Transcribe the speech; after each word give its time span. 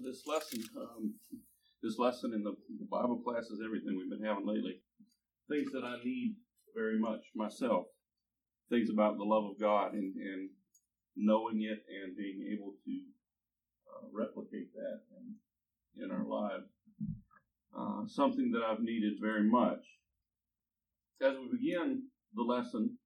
this 0.00 0.22
lesson, 0.26 0.62
um, 0.76 1.14
this 1.82 1.98
lesson 1.98 2.32
in 2.34 2.42
the, 2.42 2.54
the 2.78 2.86
Bible 2.90 3.20
classes, 3.22 3.60
everything 3.64 3.96
we've 3.96 4.10
been 4.10 4.26
having 4.26 4.46
lately, 4.46 4.80
things 5.50 5.72
that 5.72 5.84
I 5.84 5.96
need 6.04 6.36
very 6.74 6.98
much 6.98 7.20
myself, 7.34 7.86
things 8.70 8.88
about 8.90 9.18
the 9.18 9.24
love 9.24 9.44
of 9.44 9.60
God 9.60 9.92
and, 9.92 10.14
and 10.16 10.50
knowing 11.16 11.62
it 11.62 11.84
and 12.02 12.16
being 12.16 12.48
able 12.52 12.72
to 12.84 12.92
uh, 13.92 14.06
replicate 14.12 14.72
that 14.74 15.00
in, 15.18 16.04
in 16.04 16.10
our 16.10 16.24
lives. 16.24 16.70
Uh, 17.76 18.06
something 18.06 18.50
that 18.52 18.62
I've 18.62 18.80
needed 18.80 19.14
very 19.20 19.48
much. 19.48 19.80
As 21.22 21.34
we 21.38 21.56
begin 21.58 22.02
the 22.34 22.42
lesson, 22.42 22.98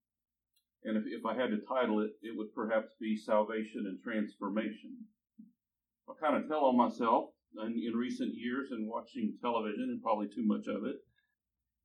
and 0.85 0.97
if, 0.97 1.05
if 1.07 1.27
I 1.27 1.35
had 1.35 1.51
to 1.51 1.59
title 1.69 2.01
it, 2.01 2.11
it 2.23 2.37
would 2.37 2.55
perhaps 2.55 2.89
be 3.01 3.17
Salvation 3.17 3.87
and 3.87 3.99
Transformation. 4.03 4.97
I 6.09 6.13
kind 6.21 6.37
of 6.37 6.49
tell 6.49 6.65
on 6.67 6.77
myself 6.77 7.31
in, 7.63 7.83
in 7.87 7.95
recent 7.95 8.35
years 8.35 8.71
and 8.71 8.89
watching 8.89 9.37
television, 9.41 9.91
and 9.91 10.03
probably 10.03 10.29
too 10.29 10.47
much 10.47 10.67
of 10.69 10.85
it. 10.85 10.97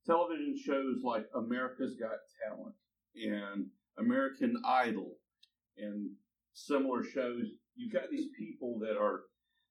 Television 0.06 0.56
shows 0.58 1.02
like 1.04 1.26
America's 1.36 1.96
Got 1.96 2.18
Talent 2.44 2.76
and 3.16 3.68
American 3.98 4.62
Idol 4.66 5.18
and 5.78 6.12
similar 6.54 7.04
shows. 7.04 7.46
You've 7.76 7.94
got 7.94 8.10
these 8.10 8.30
people 8.38 8.80
that 8.80 8.98
are 8.98 9.22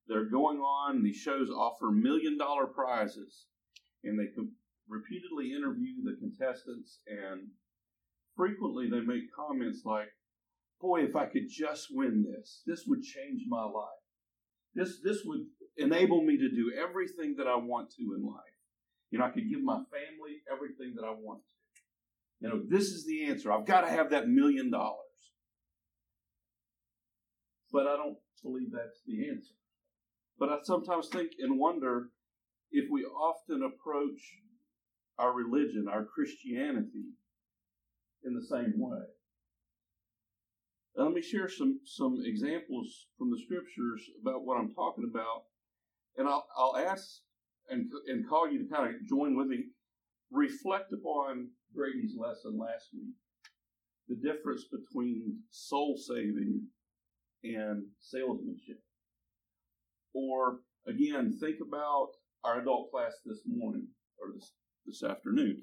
they're 0.09 0.31
going 0.31 0.59
on. 0.59 1.03
These 1.03 1.17
shows 1.17 1.51
offer 1.51 1.91
million 1.91 2.37
dollar 2.37 2.67
prizes, 2.67 3.47
and 4.03 4.19
they 4.19 4.27
repeatedly 4.89 5.53
interview 5.53 6.03
the 6.03 6.17
contestants. 6.19 6.99
And 7.07 7.49
frequently, 8.37 8.89
they 8.89 9.01
make 9.01 9.33
comments 9.35 9.83
like, 9.85 10.09
"Boy, 10.81 11.05
if 11.05 11.15
I 11.15 11.27
could 11.27 11.49
just 11.49 11.89
win 11.95 12.25
this, 12.25 12.63
this 12.67 12.87
would 12.87 13.03
change 13.03 13.43
my 13.47 13.65
life." 13.65 14.00
This, 14.75 15.01
this 15.03 15.23
would 15.25 15.41
enable 15.77 16.23
me 16.23 16.37
to 16.39 16.49
do 16.49 16.73
everything 16.81 17.37
that 17.39 17.47
I 17.47 17.57
want 17.57 17.91
to 17.97 18.15
in 18.17 18.25
life. 18.25 18.37
You 19.11 19.19
know, 19.19 19.25
I 19.25 19.31
could 19.31 19.49
give 19.51 19.63
my 19.63 19.77
family 19.91 20.43
everything 20.51 20.95
that 20.97 21.05
I 21.05 21.11
want 21.11 21.41
to. 21.41 21.45
You 22.41 22.49
know, 22.49 22.63
this 22.69 22.89
is 22.89 23.05
the 23.07 23.27
answer. 23.27 23.53
I've 23.53 23.67
got 23.67 23.83
to 23.83 23.91
have 23.91 24.11
that 24.11 24.29
million 24.29 24.71
dollars. 24.71 24.97
But 27.73 27.87
I 27.87 27.97
don't 27.97 28.17
believe 28.43 28.73
that's 28.73 29.03
the 29.07 29.29
answer. 29.29 29.55
But 30.39 30.49
I 30.49 30.59
sometimes 30.63 31.09
think 31.09 31.33
and 31.39 31.59
wonder 31.59 32.09
if 32.73 32.89
we 32.91 33.03
often 33.03 33.63
approach 33.63 34.21
our 35.19 35.33
religion, 35.33 35.87
our 35.91 36.05
Christianity, 36.05 37.11
in 38.25 38.35
the 38.35 38.47
same 38.47 38.75
way. 38.77 39.01
Let 40.97 41.13
me 41.13 41.23
share 41.23 41.49
some, 41.49 41.81
some 41.85 42.19
examples 42.25 43.07
from 43.17 43.31
the 43.31 43.39
scriptures 43.39 44.03
about 44.21 44.45
what 44.45 44.59
I'm 44.59 44.75
talking 44.75 45.09
about. 45.11 45.45
And 46.17 46.29
I'll, 46.29 46.47
I'll 46.57 46.77
ask 46.77 47.21
and, 47.69 47.91
and 48.09 48.29
call 48.29 48.51
you 48.51 48.59
to 48.65 48.75
kind 48.75 48.95
of 48.95 49.07
join 49.09 49.37
with 49.37 49.47
me. 49.47 49.67
Reflect 50.33 50.93
upon 50.93 51.51
Brady's 51.75 52.15
lesson 52.19 52.59
last 52.59 52.89
week 52.93 53.15
the 54.09 54.17
difference 54.17 54.65
between 54.65 55.39
soul 55.51 55.97
saving 55.97 56.67
and 57.45 57.85
salesmanship. 58.01 58.83
Or, 60.13 60.59
again, 60.89 61.39
think 61.41 61.59
about 61.67 62.09
our 62.43 62.61
adult 62.61 62.91
class 62.91 63.13
this 63.25 63.41
morning 63.47 63.87
or 64.21 64.33
this, 64.35 64.53
this 64.85 65.03
afternoon 65.09 65.63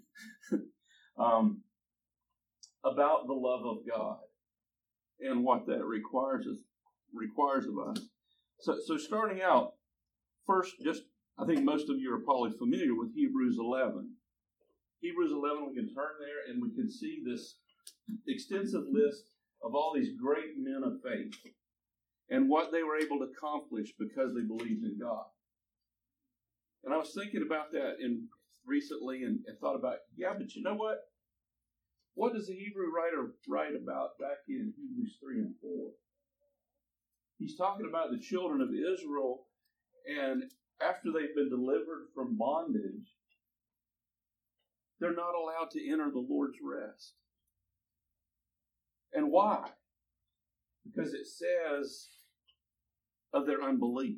um, 1.20 1.62
about 2.86 3.28
the 3.28 3.34
love 3.34 3.66
of 3.66 3.80
God 3.88 4.20
and 5.22 5.44
what 5.44 5.66
that 5.68 5.84
requires 5.86 6.46
us 6.48 6.58
requires 7.14 7.66
of 7.66 7.80
us. 7.80 8.04
So, 8.60 8.78
so 8.86 8.98
starting 8.98 9.42
out, 9.42 9.74
first, 10.46 10.76
just 10.84 11.04
I 11.40 11.46
think 11.46 11.64
most 11.64 11.90
of 11.90 11.98
you 12.00 12.14
are 12.14 12.20
probably 12.20 12.52
familiar 12.58 12.96
with 12.96 13.14
Hebrews 13.14 13.58
11. 13.60 14.10
Hebrews 15.02 15.32
11, 15.32 15.68
we 15.68 15.76
can 15.76 15.94
turn 15.94 16.18
there 16.20 16.52
and 16.52 16.62
we 16.62 16.74
can 16.76 16.90
see 16.90 17.22
this 17.24 17.58
extensive 18.28 18.86
list 18.92 19.24
of 19.64 19.76
all 19.76 19.94
these 19.94 20.18
great 20.20 20.58
men 20.58 20.82
of 20.84 21.02
faith 21.04 21.34
and 22.30 22.50
what 22.50 22.72
they 22.72 22.84
were 22.84 22.98
able 22.98 23.20
to 23.20 23.32
accomplish 23.32 23.94
because 24.00 24.34
they 24.34 24.42
believed 24.42 24.84
in 24.84 24.98
God. 25.00 25.26
And 26.84 26.94
I 26.94 26.98
was 26.98 27.14
thinking 27.14 27.44
about 27.46 27.72
that 27.72 27.96
in 28.02 28.28
recently 28.66 29.24
and, 29.24 29.40
and 29.48 29.60
thought 29.60 29.76
about, 29.76 29.98
yeah, 30.16 30.34
but 30.38 30.56
you 30.56 30.64
know 30.64 30.76
what? 30.76 31.00
What 32.16 32.34
does 32.34 32.48
the 32.48 32.54
Hebrew 32.54 32.92
writer 32.92 33.34
write 33.48 33.76
about 33.76 34.18
back 34.20 34.42
in 34.50 34.74
Hebrews 34.76 35.18
3 35.22 35.40
and 35.40 35.54
4? 35.62 35.72
He's 37.48 37.56
talking 37.56 37.86
about 37.88 38.12
the 38.12 38.20
children 38.20 38.60
of 38.60 38.68
Israel, 38.74 39.46
and 40.06 40.44
after 40.82 41.14
they've 41.14 41.34
been 41.34 41.50
delivered 41.50 42.08
from 42.14 42.38
bondage, 42.38 43.16
they're 45.00 45.16
not 45.16 45.34
allowed 45.34 45.72
to 45.72 45.90
enter 45.90 46.12
the 46.12 46.28
Lord's 46.30 46.58
rest. 46.62 47.14
And 49.14 49.32
why? 49.32 49.70
Because 50.84 51.14
it 51.14 51.26
says 51.26 52.08
of 53.32 53.46
their 53.46 53.64
unbelief, 53.64 54.18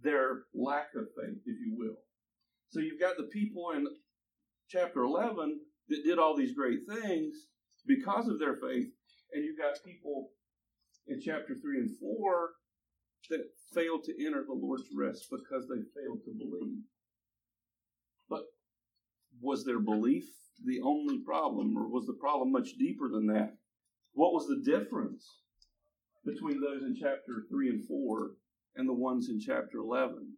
their 0.00 0.42
lack 0.54 0.90
of 0.94 1.08
faith, 1.20 1.40
if 1.44 1.58
you 1.66 1.74
will. 1.76 1.96
So 2.70 2.78
you've 2.78 3.00
got 3.00 3.16
the 3.16 3.28
people 3.32 3.72
in 3.74 3.88
chapter 4.68 5.02
11 5.02 5.58
that 5.88 6.04
did 6.04 6.20
all 6.20 6.36
these 6.36 6.54
great 6.54 6.82
things 6.88 7.34
because 7.88 8.28
of 8.28 8.38
their 8.38 8.54
faith, 8.54 8.86
and 9.32 9.44
you've 9.44 9.58
got 9.58 9.82
people 9.84 10.30
in 11.06 11.20
chapter 11.20 11.54
3 11.54 11.78
and 11.78 11.90
4 11.98 12.50
that 13.30 13.44
failed 13.74 14.04
to 14.04 14.26
enter 14.26 14.44
the 14.46 14.54
Lord's 14.54 14.88
rest 14.96 15.26
because 15.30 15.66
they 15.68 15.80
failed 15.94 16.20
to 16.24 16.32
believe. 16.36 16.82
But 18.28 18.44
was 19.40 19.64
their 19.64 19.80
belief 19.80 20.24
the 20.64 20.80
only 20.82 21.18
problem, 21.24 21.76
or 21.76 21.88
was 21.88 22.06
the 22.06 22.18
problem 22.20 22.52
much 22.52 22.76
deeper 22.78 23.08
than 23.08 23.26
that? 23.26 23.56
What 24.12 24.32
was 24.32 24.46
the 24.46 24.62
difference 24.64 25.40
between 26.24 26.60
those 26.60 26.82
in 26.82 26.94
chapter 26.94 27.44
3 27.50 27.68
and 27.70 27.84
4 27.86 28.30
and 28.76 28.88
the 28.88 28.94
ones 28.94 29.28
in 29.28 29.40
chapter 29.40 29.78
11? 29.78 30.36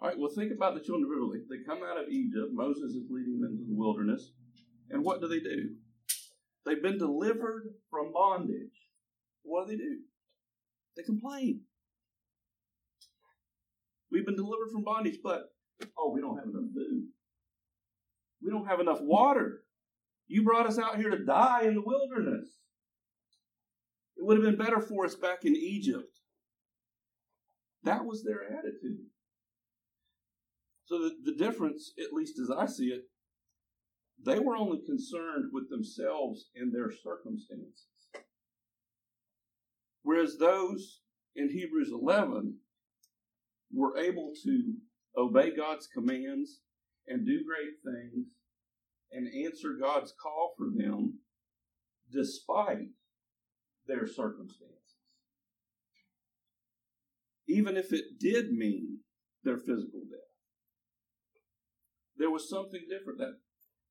All 0.00 0.08
right, 0.08 0.18
well, 0.18 0.30
think 0.34 0.52
about 0.52 0.74
the 0.74 0.80
children 0.80 1.04
of 1.04 1.16
Israel. 1.16 1.46
They 1.48 1.64
come 1.64 1.82
out 1.84 2.02
of 2.02 2.08
Egypt. 2.08 2.50
Moses 2.52 2.94
is 2.94 3.10
leading 3.10 3.40
them 3.40 3.52
into 3.52 3.64
the 3.68 3.76
wilderness. 3.76 4.32
And 4.90 5.04
what 5.04 5.20
do 5.20 5.28
they 5.28 5.40
do? 5.40 5.76
They've 6.66 6.82
been 6.82 6.98
delivered 6.98 7.74
from 7.90 8.12
bondage. 8.12 8.83
What 9.44 9.66
do 9.66 9.72
they 9.72 9.78
do? 9.78 9.98
They 10.96 11.02
complain. 11.02 11.60
We've 14.10 14.26
been 14.26 14.36
delivered 14.36 14.70
from 14.72 14.84
bondage, 14.84 15.18
but, 15.22 15.42
oh, 15.98 16.12
we 16.12 16.20
don't 16.20 16.36
have 16.36 16.48
enough 16.48 16.72
food. 16.74 17.04
We 18.42 18.50
don't 18.50 18.66
have 18.66 18.80
enough 18.80 19.00
water. 19.00 19.62
You 20.26 20.42
brought 20.44 20.66
us 20.66 20.78
out 20.78 20.96
here 20.96 21.10
to 21.10 21.24
die 21.24 21.62
in 21.62 21.74
the 21.74 21.82
wilderness. 21.84 22.48
It 24.16 24.24
would 24.24 24.36
have 24.36 24.44
been 24.44 24.64
better 24.64 24.80
for 24.80 25.04
us 25.04 25.14
back 25.14 25.44
in 25.44 25.56
Egypt. 25.56 26.20
That 27.82 28.04
was 28.04 28.22
their 28.24 28.44
attitude. 28.44 29.06
So 30.86 30.98
the, 30.98 31.32
the 31.32 31.36
difference, 31.36 31.92
at 31.98 32.12
least 32.12 32.38
as 32.38 32.50
I 32.50 32.66
see 32.66 32.88
it, 32.88 33.02
they 34.24 34.38
were 34.38 34.56
only 34.56 34.80
concerned 34.86 35.50
with 35.52 35.68
themselves 35.68 36.50
and 36.54 36.72
their 36.72 36.90
circumstances. 36.90 37.86
Whereas 40.04 40.36
those 40.38 41.00
in 41.34 41.50
Hebrews 41.50 41.90
11 41.90 42.58
were 43.72 43.98
able 43.98 44.32
to 44.44 44.74
obey 45.16 45.56
God's 45.56 45.88
commands 45.88 46.60
and 47.08 47.26
do 47.26 47.42
great 47.44 47.82
things 47.82 48.28
and 49.10 49.26
answer 49.46 49.76
God's 49.80 50.12
call 50.22 50.54
for 50.56 50.66
them 50.66 51.20
despite 52.12 52.90
their 53.86 54.06
circumstances. 54.06 54.70
Even 57.48 57.76
if 57.76 57.92
it 57.92 58.18
did 58.20 58.52
mean 58.52 58.98
their 59.42 59.58
physical 59.58 60.02
death. 60.10 60.20
There 62.16 62.30
was 62.30 62.48
something 62.48 62.84
different 62.88 63.18
that 63.18 63.38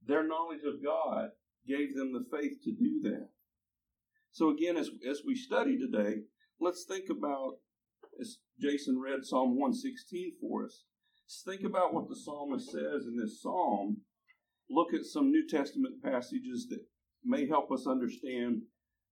their 0.05 0.25
knowledge 0.27 0.63
of 0.65 0.83
God 0.83 1.29
gave 1.67 1.95
them 1.95 2.13
the 2.13 2.25
faith 2.35 2.63
to 2.63 2.71
do 2.71 3.01
that. 3.03 3.29
So 4.33 4.49
again, 4.49 4.77
as, 4.77 4.89
as 5.07 5.21
we 5.25 5.35
study 5.35 5.77
today, 5.77 6.21
let's 6.59 6.85
think 6.85 7.05
about, 7.11 7.57
as 8.19 8.39
Jason 8.59 8.99
read 8.99 9.23
Psalm 9.23 9.51
116 9.51 10.33
for 10.41 10.65
us, 10.65 10.85
let's 11.23 11.43
think 11.45 11.69
about 11.69 11.93
what 11.93 12.09
the 12.09 12.15
psalmist 12.15 12.71
says 12.71 13.05
in 13.05 13.15
this 13.15 13.41
psalm. 13.43 13.97
Look 14.71 14.91
at 14.95 15.05
some 15.05 15.31
New 15.31 15.47
Testament 15.47 16.01
passages 16.03 16.65
that 16.71 16.79
may 17.23 17.47
help 17.47 17.71
us 17.71 17.85
understand 17.85 18.63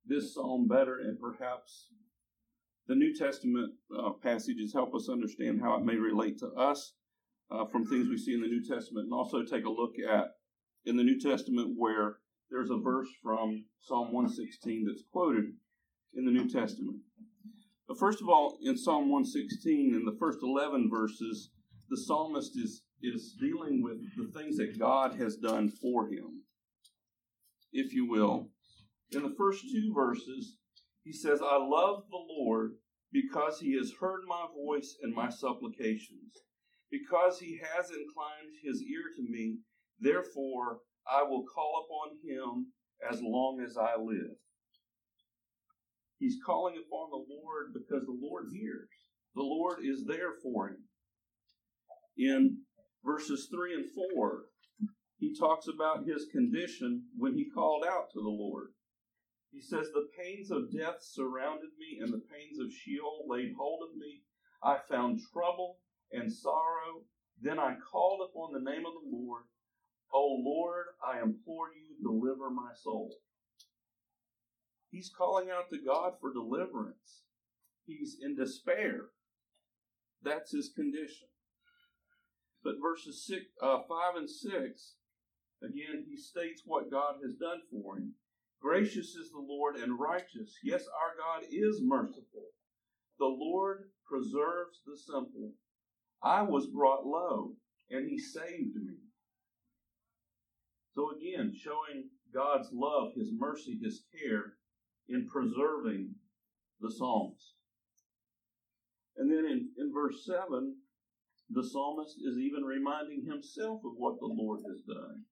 this 0.08 0.34
psalm 0.34 0.68
better 0.68 0.98
and 0.98 1.20
perhaps 1.20 1.90
the 2.88 2.96
New 2.96 3.16
Testament 3.16 3.74
uh, 3.96 4.14
passages 4.24 4.74
help 4.74 4.96
us 4.96 5.08
understand 5.08 5.62
how 5.62 5.76
it 5.76 5.86
may 5.86 5.98
relate 5.98 6.40
to 6.40 6.48
us 6.54 6.94
uh, 7.52 7.66
from 7.66 7.86
things 7.86 8.10
we 8.10 8.18
see 8.18 8.34
in 8.34 8.42
the 8.42 8.48
New 8.48 8.64
Testament, 8.64 9.06
and 9.06 9.14
also 9.14 9.44
take 9.44 9.66
a 9.66 9.70
look 9.70 9.94
at 10.00 10.32
in 10.86 10.98
the 10.98 11.04
New 11.04 11.20
Testament 11.20 11.76
where 11.78 12.18
there's 12.52 12.70
a 12.70 12.78
verse 12.78 13.08
from 13.24 13.66
Psalm 13.82 14.12
116 14.12 14.86
that's 14.86 15.04
quoted 15.12 15.46
in 16.14 16.26
the 16.26 16.32
New 16.32 16.50
Testament. 16.50 16.98
But 17.88 17.98
First 17.98 18.22
of 18.22 18.30
all, 18.30 18.58
in 18.62 18.78
Psalm 18.78 19.10
116, 19.10 19.96
in 19.96 20.06
the 20.06 20.18
first 20.20 20.40
11 20.44 20.90
verses, 20.90 21.52
the 21.90 21.98
psalmist 21.98 22.58
is, 22.58 22.84
is 23.02 23.36
dealing 23.40 23.82
with 23.82 23.98
the 24.18 24.32
things 24.38 24.58
that 24.58 24.80
God 24.80 25.16
has 25.16 25.38
done 25.38 25.70
for 25.70 26.08
him, 26.08 26.44
if 27.74 27.94
you 27.94 28.10
will. 28.10 28.50
In 29.12 29.24
the 29.24 29.36
first 29.38 29.64
two 29.72 29.94
verses, 29.94 30.58
he 31.04 31.12
says, 31.12 31.42
I 31.42 31.58
love 31.58 32.04
the 32.10 32.26
Lord 32.38 32.74
because 33.12 33.60
he 33.60 33.76
has 33.78 33.94
heard 34.00 34.22
my 34.28 34.46
voice 34.56 34.96
and 35.02 35.14
my 35.14 35.30
supplications. 35.30 36.34
Because 36.90 37.40
he 37.40 37.60
has 37.62 37.90
inclined 37.90 38.56
his 38.64 38.82
ear 38.84 39.04
to 39.18 39.24
me, 39.24 39.60
therefore 40.00 40.80
I 41.10 41.24
will 41.24 41.44
call 41.44 41.86
upon 41.86 42.18
him 42.24 42.74
as 43.10 43.22
long 43.22 43.62
as 43.66 43.78
I 43.78 44.00
live. 44.00 44.38
He's 46.20 46.38
calling 46.46 46.76
upon 46.76 47.10
the 47.10 47.26
Lord 47.34 47.74
because 47.74 48.06
the 48.06 48.20
Lord 48.22 48.46
hears. 48.54 48.90
The 49.36 49.42
Lord 49.42 49.80
is 49.84 50.06
there 50.06 50.34
for 50.44 50.70
him. 50.70 50.84
In 52.18 52.60
verses 53.04 53.48
3 53.52 53.74
and 53.74 53.86
4, 54.12 54.46
he 55.18 55.36
talks 55.36 55.68
about 55.68 56.06
his 56.06 56.28
condition 56.32 57.06
when 57.18 57.34
he 57.34 57.50
called 57.50 57.86
out 57.88 58.12
to 58.14 58.22
the 58.22 58.30
Lord. 58.30 58.70
He 59.52 59.62
says, 59.62 59.88
The 59.92 60.10
pains 60.18 60.52
of 60.52 60.72
death 60.72 61.02
surrounded 61.02 61.72
me, 61.78 62.00
and 62.02 62.14
the 62.14 62.22
pains 62.32 62.60
of 62.60 62.72
Sheol 62.72 63.26
laid 63.28 63.54
hold 63.58 63.82
of 63.90 63.98
me. 63.98 64.24
I 64.64 64.78
found 64.78 65.20
trouble 65.34 65.80
and 66.12 66.32
sorrow. 66.32 67.06
Then 67.42 67.60
I 67.60 67.76
called 67.92 68.30
upon 68.30 68.54
the 68.54 68.72
name 68.72 68.86
of 68.86 68.94
the 68.94 69.10
Lord. 69.18 69.44
O 70.14 70.42
Lord, 70.44 70.88
I 71.06 71.22
implore 71.22 71.70
you, 71.70 71.96
deliver 72.02 72.50
my 72.50 72.72
soul. 72.74 73.16
He's 74.90 75.10
calling 75.10 75.50
out 75.50 75.70
to 75.70 75.78
God 75.78 76.14
for 76.20 76.34
deliverance. 76.34 77.24
He's 77.86 78.18
in 78.22 78.36
despair. 78.36 79.10
That's 80.22 80.52
his 80.52 80.72
condition. 80.76 81.28
But 82.64 82.76
verses 82.82 83.26
six, 83.26 83.46
uh, 83.62 83.80
5 83.88 84.16
and 84.18 84.30
6, 84.30 84.96
again, 85.64 86.06
he 86.08 86.18
states 86.18 86.62
what 86.66 86.92
God 86.92 87.16
has 87.24 87.36
done 87.36 87.62
for 87.72 87.98
him. 87.98 88.16
Gracious 88.62 89.16
is 89.16 89.32
the 89.32 89.40
Lord 89.40 89.78
and 89.78 90.00
righteous. 90.00 90.56
Yes, 90.64 90.84
our 90.88 91.16
God 91.18 91.48
is 91.50 91.82
merciful. 91.82 92.52
The 93.18 93.26
Lord 93.26 93.90
preserves 94.06 94.82
the 94.86 94.96
simple. 94.98 95.54
I 96.22 96.44
was 96.44 96.68
brought 96.68 97.06
low, 97.06 97.56
and 97.90 98.08
he 98.08 98.20
saved 98.20 98.76
me. 98.76 98.98
So 100.96 101.12
again, 101.16 101.54
showing 101.56 102.10
God's 102.34 102.70
love, 102.74 103.14
his 103.16 103.32
mercy, 103.38 103.80
his 103.82 104.04
care 104.18 104.54
in 105.10 105.28
preserving 105.28 106.16
the 106.80 106.92
Psalms. 106.92 107.54
And 109.18 109.30
then 109.30 109.46
in, 109.46 109.70
in 109.78 109.94
verse 109.94 110.26
7, 110.26 110.76
the 111.50 111.64
psalmist 111.64 112.16
is 112.26 112.38
even 112.38 112.64
reminding 112.64 113.26
himself 113.26 113.82
of 113.86 113.92
what 113.98 114.20
the 114.20 114.28
Lord 114.28 114.62
has 114.70 114.82
done. 114.82 115.24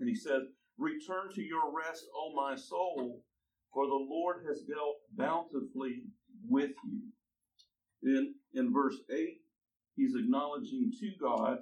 And 0.00 0.08
he 0.08 0.14
says, 0.14 0.42
Return 0.76 1.32
to 1.34 1.42
your 1.42 1.72
rest, 1.76 2.04
O 2.16 2.32
my 2.34 2.56
soul, 2.56 3.22
for 3.72 3.86
the 3.86 4.06
Lord 4.08 4.44
has 4.48 4.62
dealt 4.62 4.96
bountifully 5.16 6.02
with 6.48 6.72
you. 6.84 7.02
In, 8.02 8.34
in 8.54 8.72
verse 8.72 8.96
8, 9.14 9.36
he's 9.94 10.14
acknowledging 10.16 10.90
to 10.98 11.10
God 11.20 11.58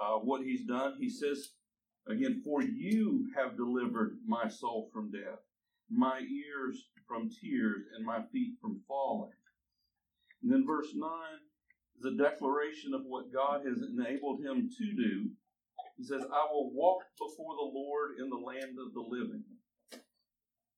uh, 0.00 0.18
what 0.18 0.42
he's 0.42 0.64
done. 0.64 0.94
He 0.98 1.10
says, 1.10 1.50
again, 2.08 2.42
For 2.44 2.62
you 2.62 3.30
have 3.36 3.56
delivered 3.56 4.18
my 4.26 4.48
soul 4.48 4.90
from 4.92 5.10
death, 5.10 5.40
my 5.90 6.20
ears 6.20 6.88
from 7.06 7.30
tears, 7.30 7.82
and 7.96 8.04
my 8.04 8.22
feet 8.32 8.54
from 8.60 8.80
falling. 8.88 9.32
And 10.42 10.52
then 10.52 10.66
verse 10.66 10.92
9 10.94 11.10
is 11.98 12.04
a 12.04 12.22
declaration 12.22 12.94
of 12.94 13.02
what 13.04 13.32
God 13.32 13.62
has 13.66 13.78
enabled 13.82 14.44
him 14.44 14.68
to 14.78 14.92
do. 14.92 15.30
He 15.96 16.04
says, 16.04 16.22
I 16.22 16.46
will 16.52 16.70
walk 16.74 17.02
before 17.18 17.54
the 17.56 17.70
Lord 17.72 18.18
in 18.20 18.28
the 18.28 18.36
land 18.36 18.76
of 18.78 18.92
the 18.92 19.00
living. 19.00 19.44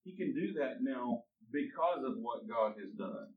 He 0.04 0.16
can 0.16 0.32
do 0.32 0.52
that 0.54 0.76
now 0.80 1.24
because 1.52 2.04
of 2.04 2.14
what 2.18 2.48
God 2.48 2.74
has 2.80 2.92
done. 2.92 3.34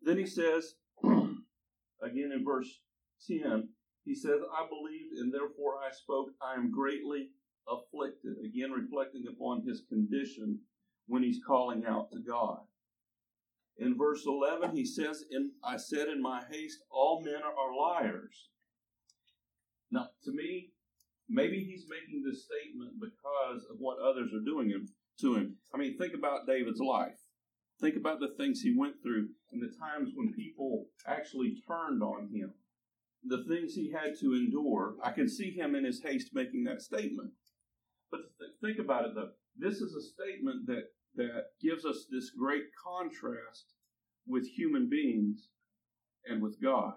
Then 0.00 0.16
he 0.16 0.26
says, 0.26 0.74
again 1.04 2.32
in 2.32 2.44
verse 2.44 2.80
10, 3.26 3.68
he 4.04 4.14
says, 4.14 4.40
I 4.52 4.66
believed 4.68 5.12
and 5.18 5.32
therefore 5.32 5.76
I 5.78 5.92
spoke. 5.92 6.30
I 6.40 6.54
am 6.54 6.70
greatly 6.70 7.30
afflicted. 7.68 8.36
Again, 8.44 8.72
reflecting 8.72 9.24
upon 9.28 9.62
his 9.66 9.84
condition 9.88 10.60
when 11.06 11.22
he's 11.22 11.40
calling 11.46 11.84
out 11.86 12.10
to 12.12 12.18
God. 12.18 12.60
In 13.78 13.96
verse 13.96 14.24
11, 14.26 14.76
he 14.76 14.84
says, 14.84 15.24
in, 15.30 15.52
I 15.64 15.76
said 15.76 16.08
in 16.08 16.20
my 16.20 16.42
haste, 16.50 16.82
all 16.90 17.22
men 17.24 17.42
are 17.42 17.74
liars. 17.74 18.48
Now, 19.90 20.08
to 20.24 20.32
me, 20.32 20.72
maybe 21.28 21.64
he's 21.64 21.86
making 21.88 22.22
this 22.22 22.44
statement 22.44 22.92
because 23.00 23.64
of 23.70 23.76
what 23.78 23.98
others 23.98 24.32
are 24.34 24.44
doing 24.44 24.68
him, 24.68 24.88
to 25.20 25.36
him. 25.36 25.56
I 25.74 25.78
mean, 25.78 25.96
think 25.96 26.14
about 26.14 26.46
David's 26.46 26.80
life. 26.80 27.18
Think 27.80 27.96
about 27.96 28.20
the 28.20 28.34
things 28.36 28.60
he 28.60 28.74
went 28.76 29.02
through 29.02 29.28
and 29.50 29.62
the 29.62 29.74
times 29.78 30.10
when 30.14 30.32
people 30.32 30.86
actually 31.06 31.56
turned 31.66 32.02
on 32.02 32.30
him. 32.32 32.52
The 33.24 33.44
things 33.48 33.74
he 33.74 33.92
had 33.92 34.14
to 34.20 34.34
endure. 34.34 34.96
I 35.02 35.12
can 35.12 35.28
see 35.28 35.50
him 35.50 35.74
in 35.74 35.84
his 35.84 36.02
haste 36.02 36.30
making 36.32 36.64
that 36.64 36.82
statement. 36.82 37.30
But 38.10 38.20
th- 38.38 38.50
think 38.60 38.78
about 38.84 39.04
it 39.06 39.14
though. 39.14 39.30
This 39.56 39.76
is 39.76 39.94
a 39.94 40.02
statement 40.02 40.66
that 40.66 40.84
that 41.14 41.44
gives 41.60 41.84
us 41.84 42.06
this 42.10 42.30
great 42.30 42.64
contrast 42.82 43.66
with 44.26 44.46
human 44.46 44.88
beings 44.88 45.48
and 46.26 46.42
with 46.42 46.60
God. 46.62 46.94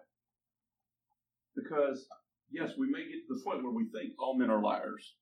Because, 1.55 2.07
yes, 2.51 2.71
we 2.77 2.89
may 2.89 3.03
get 3.03 3.27
to 3.27 3.33
the 3.33 3.43
point 3.43 3.63
where 3.63 3.73
we 3.73 3.85
think 3.85 4.13
all 4.19 4.37
men 4.37 4.49
are 4.49 4.61
liars. 4.61 5.15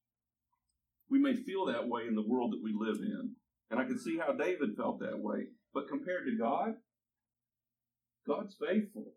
We 1.09 1.19
may 1.19 1.35
feel 1.35 1.65
that 1.65 1.87
way 1.87 2.03
in 2.07 2.15
the 2.15 2.27
world 2.27 2.51
that 2.53 2.63
we 2.63 2.73
live 2.75 3.01
in. 3.01 3.31
And 3.71 3.79
I 3.79 3.85
can 3.85 3.99
see 3.99 4.17
how 4.17 4.33
David 4.33 4.75
felt 4.75 4.99
that 4.99 5.19
way. 5.19 5.47
But 5.73 5.89
compared 5.89 6.25
to 6.25 6.37
God, 6.37 6.75
God's 8.27 8.55
faithful. 8.55 9.13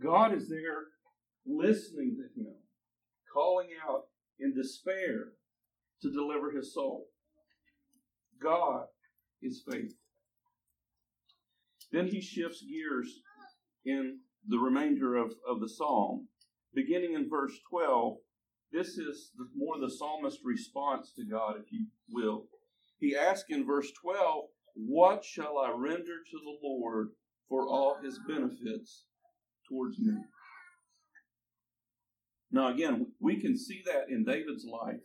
God 0.00 0.34
is 0.34 0.48
there 0.48 0.84
listening 1.46 2.16
to 2.16 2.40
him, 2.40 2.54
calling 3.32 3.68
out 3.88 4.04
in 4.38 4.54
despair 4.54 5.32
to 6.02 6.12
deliver 6.12 6.50
his 6.50 6.74
soul. 6.74 7.06
God 8.42 8.86
is 9.40 9.62
faithful. 9.68 9.98
Then 11.92 12.08
he 12.08 12.20
shifts 12.20 12.62
gears 12.62 13.20
in 13.84 14.20
the 14.48 14.58
remainder 14.58 15.16
of, 15.16 15.32
of 15.46 15.60
the 15.60 15.68
psalm. 15.68 16.28
Beginning 16.74 17.14
in 17.14 17.28
verse 17.28 17.52
12, 17.70 18.16
this 18.72 18.96
is 18.96 19.30
the, 19.36 19.46
more 19.54 19.78
the 19.78 19.90
psalmist's 19.90 20.40
response 20.44 21.12
to 21.16 21.24
God, 21.24 21.56
if 21.60 21.70
you 21.70 21.86
will. 22.10 22.46
He 22.98 23.14
asks 23.14 23.50
in 23.50 23.66
verse 23.66 23.92
12, 24.00 24.44
What 24.74 25.24
shall 25.24 25.58
I 25.58 25.70
render 25.76 25.98
to 26.30 26.38
the 26.38 26.58
Lord 26.62 27.10
for 27.48 27.68
all 27.68 27.98
his 28.02 28.18
benefits 28.26 29.04
towards 29.68 29.98
me? 29.98 30.14
Now, 32.50 32.72
again, 32.72 33.06
we 33.20 33.40
can 33.40 33.56
see 33.56 33.82
that 33.86 34.10
in 34.10 34.24
David's 34.24 34.66
life. 34.66 35.00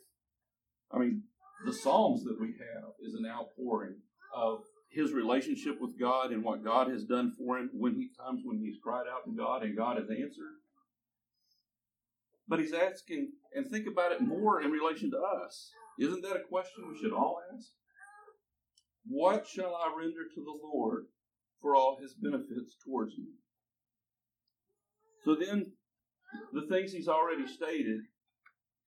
I 0.91 0.99
mean, 0.99 1.23
the 1.65 1.73
Psalms 1.73 2.23
that 2.25 2.39
we 2.39 2.47
have 2.47 2.91
is 3.01 3.15
an 3.15 3.25
outpouring 3.25 3.95
of 4.35 4.59
his 4.89 5.13
relationship 5.13 5.79
with 5.79 5.99
God 5.99 6.31
and 6.31 6.43
what 6.43 6.63
God 6.63 6.89
has 6.89 7.03
done 7.03 7.33
for 7.37 7.57
him 7.57 7.69
when 7.73 7.95
he 7.95 8.09
times 8.19 8.41
when 8.43 8.59
he's 8.59 8.77
cried 8.83 9.05
out 9.11 9.25
to 9.25 9.31
God 9.31 9.63
and 9.63 9.77
God 9.77 9.97
has 9.97 10.09
answered. 10.09 10.55
But 12.47 12.59
he's 12.59 12.73
asking, 12.73 13.31
and 13.53 13.69
think 13.69 13.87
about 13.87 14.13
it 14.13 14.21
more 14.21 14.61
in 14.61 14.71
relation 14.71 15.11
to 15.11 15.17
us. 15.17 15.71
Isn't 15.99 16.21
that 16.23 16.37
a 16.37 16.47
question 16.47 16.89
we 16.89 16.97
should 16.97 17.11
all 17.11 17.41
ask? 17.53 17.67
What 19.05 19.47
shall 19.47 19.75
I 19.75 19.93
render 19.97 20.27
to 20.33 20.43
the 20.43 20.59
Lord 20.63 21.05
for 21.61 21.75
all 21.75 21.97
his 22.01 22.13
benefits 22.13 22.75
towards 22.85 23.17
me? 23.17 23.25
So 25.27 25.36
then, 25.36 25.74
the 26.53 26.65
things 26.69 26.93
he's 26.93 27.10
already 27.10 27.46
stated 27.48 28.00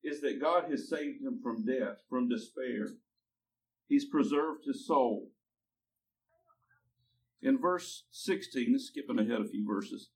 is 0.02 0.22
that 0.22 0.40
God 0.40 0.70
has 0.70 0.88
saved 0.88 1.22
him 1.22 1.38
from 1.42 1.66
death, 1.66 1.98
from 2.08 2.30
despair. 2.30 2.94
He's 3.88 4.08
preserved 4.08 4.64
his 4.66 4.86
soul. 4.86 5.32
In 7.42 7.58
verse 7.58 8.04
16, 8.12 8.78
skipping 8.78 9.18
ahead 9.18 9.42
a 9.42 9.48
few 9.48 9.66
verses, 9.66 10.08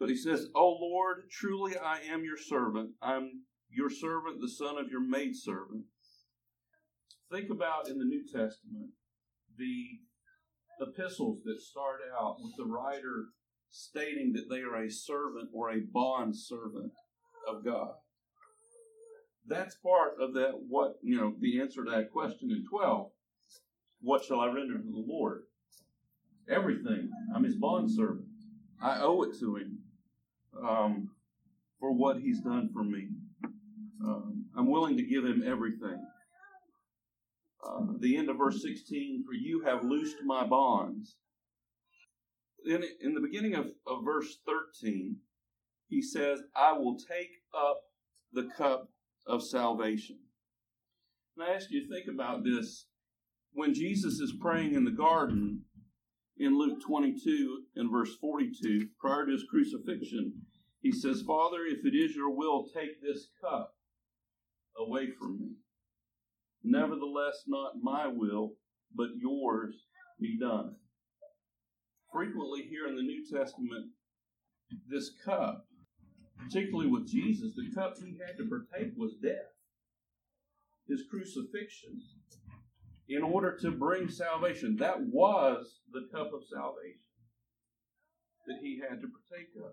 but 0.00 0.08
he 0.08 0.16
says, 0.16 0.48
O 0.56 0.76
Lord, 0.80 1.30
truly 1.30 1.76
I 1.78 2.00
am 2.00 2.24
your 2.24 2.36
servant. 2.36 2.90
I'm 3.00 3.44
your 3.70 3.90
servant, 3.90 4.40
the 4.40 4.50
son 4.50 4.76
of 4.76 4.90
your 4.90 5.06
maidservant. 5.06 5.84
Think 7.30 7.48
about 7.48 7.88
in 7.88 7.98
the 7.98 8.04
New 8.04 8.24
Testament 8.24 8.90
the 9.56 10.00
epistles 10.80 11.42
that 11.44 11.60
start 11.60 12.00
out 12.20 12.38
with 12.40 12.56
the 12.56 12.64
writer 12.64 13.26
stating 13.70 14.32
that 14.34 14.48
they 14.48 14.60
are 14.60 14.82
a 14.82 14.90
servant 14.90 15.50
or 15.52 15.70
a 15.70 15.80
bond 15.80 16.36
servant 16.36 16.92
of 17.46 17.64
God. 17.64 17.92
That's 19.46 19.76
part 19.76 20.14
of 20.20 20.34
that, 20.34 20.52
what, 20.68 20.98
you 21.02 21.16
know, 21.16 21.34
the 21.40 21.60
answer 21.60 21.84
to 21.84 21.90
that 21.90 22.10
question 22.10 22.50
in 22.50 22.66
12. 22.68 23.10
What 24.00 24.24
shall 24.24 24.40
I 24.40 24.46
render 24.46 24.78
to 24.78 24.84
the 24.84 25.04
Lord? 25.06 25.44
everything. 26.50 27.10
I'm 27.34 27.44
his 27.44 27.56
bondservant. 27.56 28.26
I 28.82 29.00
owe 29.00 29.22
it 29.22 29.38
to 29.40 29.56
him 29.56 29.78
um, 30.62 31.10
for 31.80 31.92
what 31.92 32.18
he's 32.18 32.40
done 32.40 32.70
for 32.72 32.84
me. 32.84 33.08
Um, 34.04 34.46
I'm 34.56 34.70
willing 34.70 34.96
to 34.96 35.02
give 35.02 35.24
him 35.24 35.42
everything. 35.46 36.04
Uh, 37.64 37.86
the 37.98 38.16
end 38.16 38.30
of 38.30 38.38
verse 38.38 38.62
16, 38.62 39.24
for 39.26 39.34
you 39.34 39.62
have 39.64 39.84
loosed 39.84 40.16
my 40.24 40.46
bonds. 40.46 41.16
In, 42.68 42.84
in 43.00 43.14
the 43.14 43.20
beginning 43.20 43.54
of, 43.54 43.66
of 43.86 44.04
verse 44.04 44.40
13, 44.46 45.16
he 45.88 46.02
says, 46.02 46.40
I 46.54 46.72
will 46.72 46.98
take 46.98 47.30
up 47.56 47.80
the 48.34 48.50
cup 48.58 48.90
of 49.26 49.42
salvation. 49.42 50.18
And 51.34 51.48
I 51.48 51.54
ask 51.54 51.70
you 51.70 51.86
to 51.86 51.88
think 51.88 52.08
about 52.12 52.44
this. 52.44 52.86
When 53.52 53.72
Jesus 53.72 54.20
is 54.20 54.34
praying 54.38 54.74
in 54.74 54.84
the 54.84 54.90
garden 54.90 55.62
in 56.36 56.58
Luke 56.58 56.82
22 56.86 57.62
and 57.76 57.90
verse 57.90 58.14
42, 58.20 58.88
prior 59.00 59.24
to 59.24 59.32
his 59.32 59.46
crucifixion, 59.48 60.34
he 60.82 60.92
says, 60.92 61.22
Father, 61.26 61.64
if 61.66 61.86
it 61.86 61.96
is 61.96 62.14
your 62.14 62.36
will, 62.36 62.66
take 62.74 63.00
this 63.00 63.28
cup 63.40 63.76
away 64.76 65.08
from 65.18 65.40
me. 65.40 65.52
Nevertheless, 66.62 67.44
not 67.46 67.72
my 67.82 68.06
will, 68.06 68.56
but 68.94 69.08
yours 69.18 69.74
be 70.20 70.38
done. 70.38 70.76
Frequently, 72.12 72.62
here 72.62 72.86
in 72.88 72.96
the 72.96 73.02
New 73.02 73.22
Testament, 73.24 73.86
this 74.88 75.10
cup, 75.24 75.66
particularly 76.42 76.90
with 76.90 77.06
Jesus, 77.06 77.54
the 77.54 77.70
cup 77.74 77.94
he 77.98 78.18
had 78.24 78.36
to 78.38 78.48
partake 78.48 78.92
was 78.96 79.14
death, 79.22 79.52
his 80.88 81.04
crucifixion, 81.10 82.00
in 83.08 83.22
order 83.22 83.56
to 83.60 83.70
bring 83.70 84.08
salvation. 84.08 84.76
That 84.76 85.00
was 85.00 85.80
the 85.92 86.08
cup 86.12 86.32
of 86.32 86.44
salvation 86.50 87.00
that 88.46 88.58
he 88.62 88.80
had 88.80 89.00
to 89.00 89.08
partake 89.08 89.50
of. 89.62 89.72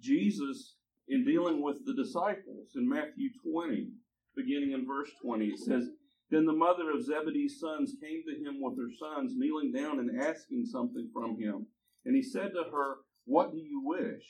Jesus, 0.00 0.76
in 1.08 1.24
dealing 1.24 1.62
with 1.62 1.84
the 1.86 1.94
disciples 1.94 2.68
in 2.76 2.88
Matthew 2.88 3.30
20, 3.50 3.88
beginning 4.36 4.72
in 4.72 4.86
verse 4.86 5.10
20. 5.22 5.46
It 5.46 5.58
says, 5.58 5.88
Then 6.30 6.44
the 6.44 6.52
mother 6.52 6.90
of 6.90 7.02
Zebedee's 7.02 7.58
sons 7.58 7.94
came 8.00 8.22
to 8.24 8.34
him 8.34 8.60
with 8.60 8.76
her 8.76 8.90
sons, 8.98 9.34
kneeling 9.36 9.72
down 9.72 9.98
and 9.98 10.20
asking 10.20 10.66
something 10.66 11.08
from 11.12 11.38
him. 11.40 11.66
And 12.04 12.14
he 12.14 12.22
said 12.22 12.52
to 12.52 12.70
her, 12.70 12.96
What 13.24 13.52
do 13.52 13.58
you 13.58 13.80
wish? 13.82 14.24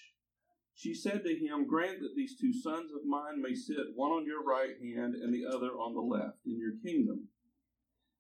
She 0.75 0.95
said 0.95 1.25
to 1.25 1.35
him, 1.35 1.67
Grant 1.67 2.01
that 2.01 2.15
these 2.15 2.39
two 2.39 2.53
sons 2.53 2.93
of 2.93 3.05
mine 3.05 3.43
may 3.43 3.55
sit, 3.55 3.97
one 3.97 4.13
on 4.13 4.27
your 4.27 4.45
right 4.45 4.77
hand 4.81 5.15
and 5.17 5.35
the 5.35 5.45
other 5.45 5.73
on 5.73 5.95
the 5.95 6.01
left, 6.01 6.39
in 6.47 6.57
your 6.57 6.75
kingdom. 6.85 7.29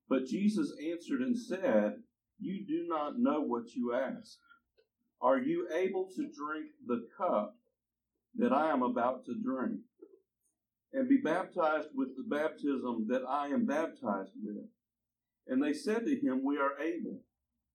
But 0.08 0.26
Jesus 0.26 0.72
answered 0.84 1.20
and 1.20 1.38
said, 1.38 2.02
You 2.40 2.66
do 2.66 2.84
not 2.88 3.20
know 3.20 3.40
what 3.40 3.74
you 3.74 3.94
ask. 3.94 4.38
Are 5.20 5.38
you 5.38 5.68
able 5.72 6.08
to 6.16 6.22
drink 6.22 6.70
the 6.84 7.06
cup 7.16 7.56
that 8.36 8.52
I 8.52 8.70
am 8.70 8.82
about 8.82 9.24
to 9.26 9.34
drink? 9.34 9.80
And 10.92 11.08
be 11.08 11.18
baptized 11.18 11.88
with 11.94 12.16
the 12.16 12.24
baptism 12.28 13.06
that 13.08 13.22
I 13.28 13.48
am 13.48 13.66
baptized 13.66 14.32
with. 14.42 14.64
And 15.46 15.62
they 15.62 15.72
said 15.72 16.04
to 16.06 16.16
him, 16.16 16.44
We 16.44 16.58
are 16.58 16.78
able. 16.80 17.20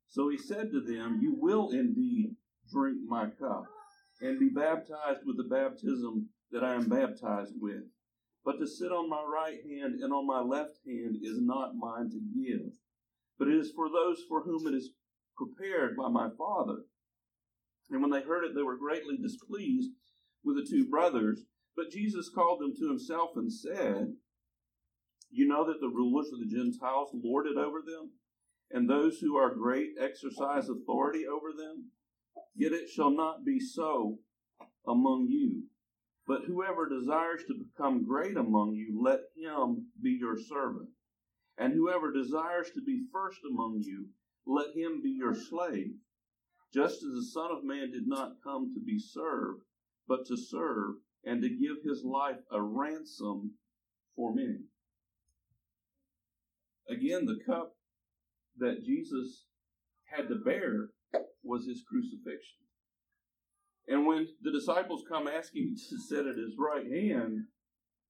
So 0.07 0.29
he 0.29 0.37
said 0.37 0.71
to 0.71 0.81
them, 0.81 1.19
You 1.21 1.35
will 1.37 1.71
indeed 1.71 2.35
drink 2.71 2.97
my 3.07 3.25
cup, 3.39 3.65
and 4.21 4.39
be 4.39 4.49
baptized 4.49 5.21
with 5.25 5.37
the 5.37 5.43
baptism 5.43 6.29
that 6.51 6.63
I 6.63 6.75
am 6.75 6.87
baptized 6.87 7.53
with. 7.59 7.83
But 8.45 8.59
to 8.59 8.67
sit 8.67 8.91
on 8.91 9.09
my 9.09 9.23
right 9.23 9.59
hand 9.63 9.95
and 10.01 10.13
on 10.13 10.27
my 10.27 10.41
left 10.41 10.77
hand 10.85 11.17
is 11.23 11.39
not 11.41 11.75
mine 11.75 12.09
to 12.11 12.19
give, 12.19 12.73
but 13.39 13.47
it 13.47 13.55
is 13.55 13.71
for 13.75 13.89
those 13.89 14.23
for 14.27 14.41
whom 14.43 14.67
it 14.67 14.75
is 14.75 14.91
prepared 15.37 15.95
by 15.95 16.09
my 16.09 16.29
Father. 16.37 16.83
And 17.89 18.01
when 18.01 18.11
they 18.11 18.21
heard 18.21 18.43
it, 18.43 18.55
they 18.55 18.63
were 18.63 18.77
greatly 18.77 19.17
displeased 19.17 19.91
with 20.43 20.57
the 20.57 20.67
two 20.69 20.89
brothers. 20.89 21.45
But 21.75 21.91
Jesus 21.91 22.29
called 22.29 22.59
them 22.59 22.73
to 22.75 22.87
himself 22.87 23.31
and 23.35 23.51
said, 23.51 24.15
You 25.31 25.47
know 25.47 25.65
that 25.65 25.79
the 25.81 25.89
rulers 25.89 26.31
of 26.31 26.39
the 26.39 26.55
Gentiles 26.55 27.09
lord 27.13 27.47
it 27.47 27.57
over 27.57 27.81
them, 27.81 28.11
and 28.69 28.89
those 28.89 29.19
who 29.19 29.35
are 29.35 29.53
great 29.53 29.91
exercise 29.99 30.69
authority 30.69 31.25
over 31.27 31.51
them? 31.51 31.91
Yet 32.55 32.73
it 32.73 32.89
shall 32.89 33.09
not 33.09 33.43
be 33.43 33.59
so 33.59 34.19
among 34.87 35.27
you. 35.29 35.63
But 36.27 36.45
whoever 36.45 36.87
desires 36.87 37.43
to 37.47 37.55
become 37.55 38.05
great 38.05 38.37
among 38.37 38.75
you, 38.75 39.01
let 39.01 39.19
him 39.35 39.87
be 40.01 40.11
your 40.11 40.37
servant. 40.37 40.89
And 41.57 41.73
whoever 41.73 42.11
desires 42.11 42.71
to 42.71 42.81
be 42.81 43.05
first 43.11 43.39
among 43.49 43.81
you, 43.81 44.07
let 44.45 44.75
him 44.75 45.01
be 45.01 45.09
your 45.09 45.35
slave. 45.35 45.95
Just 46.73 47.03
as 47.03 47.13
the 47.13 47.29
Son 47.31 47.51
of 47.51 47.63
Man 47.63 47.91
did 47.91 48.07
not 48.07 48.41
come 48.43 48.73
to 48.73 48.79
be 48.79 48.97
served, 48.97 49.63
but 50.07 50.25
to 50.27 50.37
serve 50.37 50.95
and 51.25 51.41
to 51.41 51.49
give 51.49 51.77
his 51.83 52.03
life 52.03 52.39
a 52.51 52.61
ransom 52.61 53.51
for 54.15 54.33
many. 54.33 54.65
Again, 56.89 57.25
the 57.25 57.39
cup 57.45 57.75
that 58.57 58.83
Jesus 58.85 59.45
had 60.05 60.27
to 60.27 60.35
bear 60.35 60.89
was 61.43 61.65
his 61.65 61.83
crucifixion. 61.87 62.63
And 63.87 64.05
when 64.05 64.27
the 64.41 64.51
disciples 64.51 65.03
come 65.09 65.27
asking 65.27 65.75
to 65.89 65.97
sit 65.97 66.25
at 66.25 66.37
his 66.37 66.55
right 66.57 66.85
hand, 66.85 67.45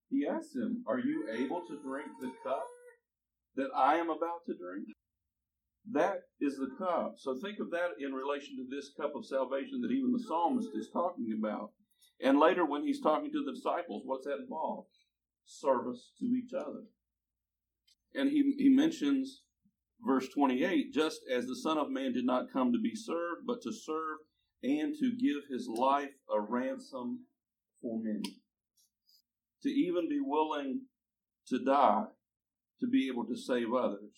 he 0.10 0.28
asks 0.28 0.54
them, 0.54 0.84
Are 0.88 1.00
you 1.00 1.28
able 1.32 1.62
to 1.68 1.82
drink 1.82 2.08
the 2.20 2.32
cup 2.44 2.66
that 3.56 3.70
I 3.76 3.96
am 3.96 4.10
about 4.10 4.46
to 4.48 4.54
drink? 4.54 4.88
That 5.92 6.22
is 6.40 6.58
the 6.58 6.70
cup. 6.78 7.16
So 7.18 7.36
think 7.42 7.60
of 7.60 7.70
that 7.72 8.00
in 8.00 8.14
relation 8.14 8.56
to 8.58 8.66
this 8.70 8.92
cup 8.96 9.16
of 9.16 9.26
salvation 9.26 9.82
that 9.82 9.92
even 9.92 10.14
the 10.14 10.24
psalmist 10.28 10.70
is 10.76 10.90
talking 10.94 11.36
about. 11.38 11.72
And 12.22 12.40
later, 12.40 12.66
when 12.66 12.84
he's 12.84 13.02
talking 13.02 13.32
to 13.32 13.44
the 13.44 13.54
disciples, 13.54 14.04
what's 14.06 14.26
that 14.26 14.40
involve? 14.40 14.86
Service 15.46 16.12
to 16.20 16.26
each 16.26 16.54
other. 16.54 16.84
And 18.14 18.30
he, 18.30 18.54
he 18.58 18.70
mentions 18.70 19.42
verse 20.06 20.28
28 20.30 20.94
just 20.94 21.22
as 21.32 21.48
the 21.48 21.56
Son 21.56 21.78
of 21.78 21.90
Man 21.90 22.14
did 22.14 22.26
not 22.26 22.52
come 22.52 22.72
to 22.72 22.80
be 22.80 22.96
served, 22.96 23.46
but 23.46 23.62
to 23.64 23.74
serve 23.74 24.20
and 24.62 24.96
to 25.00 25.12
give 25.18 25.44
his 25.50 25.68
life 25.68 26.14
a 26.34 26.40
ransom 26.40 27.26
for 27.82 28.00
many. 28.02 28.38
To 29.64 29.70
even 29.70 30.08
be 30.08 30.20
willing 30.22 30.82
to 31.48 31.60
die 31.64 32.06
to 32.80 32.88
be 32.88 33.08
able 33.08 33.26
to 33.26 33.36
save 33.36 33.74
others. 33.74 34.12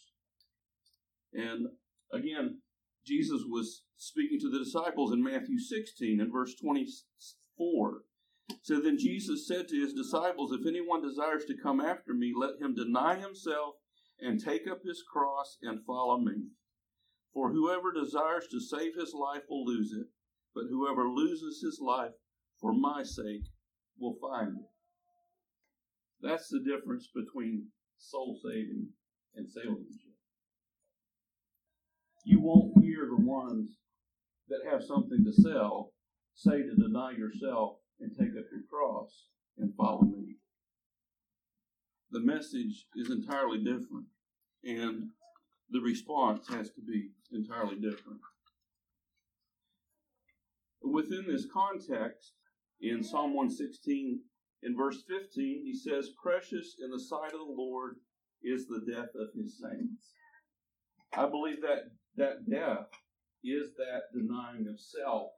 And 1.34 1.68
again, 2.12 2.62
Jesus 3.06 3.42
was 3.48 3.84
speaking 3.98 4.40
to 4.40 4.50
the 4.50 4.60
disciples 4.60 5.12
in 5.12 5.24
Matthew 5.24 5.60
16 5.60 6.20
and 6.20 6.32
verse 6.32 6.56
20, 6.56 6.88
4. 7.58 8.02
So 8.62 8.80
then 8.80 8.98
Jesus 8.98 9.48
said 9.48 9.68
to 9.68 9.76
his 9.80 9.94
disciples, 9.94 10.52
If 10.52 10.68
anyone 10.68 11.02
desires 11.02 11.46
to 11.46 11.58
come 11.62 11.80
after 11.80 12.14
me, 12.14 12.34
let 12.36 12.62
him 12.62 12.76
deny 12.76 13.16
himself 13.16 13.76
and 14.20 14.40
take 14.40 14.68
up 14.70 14.80
his 14.84 15.04
cross 15.12 15.58
and 15.62 15.86
follow 15.86 16.20
me. 16.20 16.50
For 17.34 17.52
whoever 17.52 17.92
desires 17.92 18.48
to 18.52 18.60
save 18.60 18.94
his 18.98 19.14
life 19.14 19.44
will 19.50 19.66
lose 19.66 19.92
it, 19.92 20.08
but 20.54 20.66
whoever 20.70 21.10
loses 21.10 21.62
his 21.62 21.80
life 21.82 22.14
for 22.62 22.74
my 22.74 23.04
sake 23.04 23.44
will 24.00 24.16
find 24.22 24.58
it. 24.58 24.70
That's 26.22 26.48
the 26.48 26.60
difference 26.60 27.10
between 27.14 27.68
soul 27.98 28.40
saving 28.44 28.90
and 29.36 29.50
salesmanship. 29.50 30.16
You 32.24 32.40
won't 32.42 32.84
hear 32.84 33.06
the 33.06 33.24
ones 33.24 33.78
that 34.48 34.72
have 34.72 34.84
something 34.84 35.24
to 35.26 35.34
sell 35.34 35.92
say 36.36 36.62
to 36.62 36.76
deny 36.76 37.12
yourself 37.12 37.78
and 38.00 38.12
take 38.12 38.38
up 38.38 38.46
your 38.52 38.64
cross 38.70 39.28
and 39.58 39.74
follow 39.76 40.02
me. 40.02 40.36
The 42.12 42.20
message 42.20 42.86
is 42.96 43.10
entirely 43.10 43.60
different, 43.60 44.08
and 44.64 45.10
the 45.70 45.80
response 45.80 46.48
has 46.50 46.70
to 46.72 46.82
be 46.82 47.10
entirely 47.32 47.76
different. 47.76 48.20
Within 50.84 51.26
this 51.28 51.48
context, 51.52 52.34
in 52.80 53.04
Psalm 53.04 53.34
116, 53.34 54.20
in 54.64 54.78
verse 54.78 55.04
15, 55.08 55.64
he 55.64 55.74
says, 55.74 56.12
Precious 56.22 56.76
in 56.84 56.92
the 56.92 57.00
sight 57.00 57.34
of 57.34 57.40
the 57.40 57.56
Lord 57.58 57.96
is 58.44 58.68
the 58.68 58.84
death 58.92 59.10
of 59.16 59.30
his 59.36 59.60
saints. 59.60 60.14
I 61.14 61.28
believe 61.28 61.62
that 61.62 61.92
that 62.18 62.50
death 62.50 62.88
is 63.44 63.72
that 63.78 64.12
denying 64.14 64.68
of 64.68 64.80
self 64.80 65.32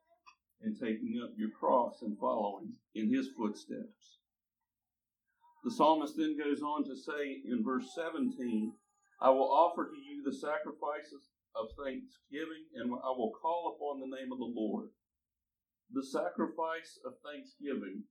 and 0.62 0.76
taking 0.80 1.22
up 1.24 1.32
your 1.38 1.50
cross 1.52 2.02
and 2.02 2.18
following 2.18 2.74
in 2.96 3.14
his 3.14 3.30
footsteps. 3.38 4.20
The 5.64 5.72
psalmist 5.72 6.16
then 6.18 6.38
goes 6.38 6.62
on 6.62 6.86
to 6.86 6.96
say 6.96 7.42
in 7.46 7.64
verse 7.64 7.94
17, 7.96 8.74
I 9.22 9.30
will 9.30 9.52
offer 9.52 9.86
to 9.86 9.98
you 9.98 10.24
the 10.24 10.36
sacrifices 10.36 11.30
of 11.56 11.68
thanksgiving, 11.84 12.70
and 12.76 12.92
I 12.94 13.10
will 13.10 13.34
call 13.42 13.76
upon 13.76 14.00
the 14.00 14.16
name 14.16 14.32
of 14.32 14.38
the 14.38 14.54
Lord. 14.54 14.90
The 15.92 16.06
sacrifice 16.06 17.00
of 17.06 17.14
thanksgiving. 17.26 18.04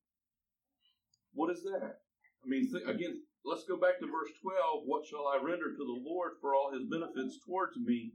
What 1.33 1.50
is 1.53 1.62
that? 1.65 2.00
I 2.45 2.47
mean, 2.49 2.71
th- 2.73 2.88
again, 2.88 3.23
let's 3.45 3.65
go 3.65 3.76
back 3.76 4.00
to 4.00 4.07
verse 4.07 4.33
12. 4.43 4.83
What 4.87 5.07
shall 5.07 5.26
I 5.29 5.43
render 5.43 5.71
to 5.71 5.85
the 5.85 6.03
Lord 6.03 6.33
for 6.41 6.55
all 6.55 6.73
his 6.73 6.85
benefits 6.88 7.38
towards 7.45 7.76
me? 7.76 8.12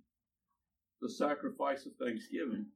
the 1.01 1.09
sacrifice 1.09 1.85
of 1.85 1.93
thanksgiving. 2.00 2.67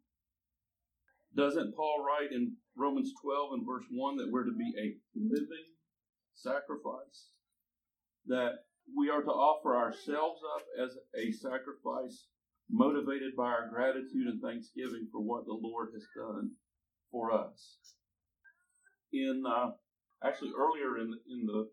Doesn't 1.36 1.76
Paul 1.76 2.06
write 2.06 2.32
in 2.32 2.56
Romans 2.78 3.12
12 3.22 3.54
and 3.54 3.66
verse 3.66 3.84
1 3.92 4.18
that 4.18 4.32
we're 4.32 4.46
to 4.46 4.56
be 4.58 4.74
a 4.80 4.96
living 5.16 5.66
sacrifice? 6.34 7.32
That 8.28 8.66
we 8.96 9.10
are 9.10 9.22
to 9.22 9.32
offer 9.32 9.76
ourselves 9.76 10.42
up 10.56 10.64
as 10.82 10.98
a 11.18 11.32
sacrifice 11.32 12.28
motivated 12.70 13.36
by 13.36 13.48
our 13.48 13.70
gratitude 13.70 14.28
and 14.28 14.42
thanksgiving 14.42 15.08
for 15.12 15.22
what 15.22 15.46
the 15.46 15.54
Lord 15.54 15.90
has 15.94 16.06
done 16.16 16.52
for 17.12 17.32
us. 17.32 17.78
In 19.12 19.44
uh, 19.48 19.72
actually 20.24 20.52
earlier 20.58 20.98
in 20.98 21.14
in 21.30 21.46
the 21.46 21.70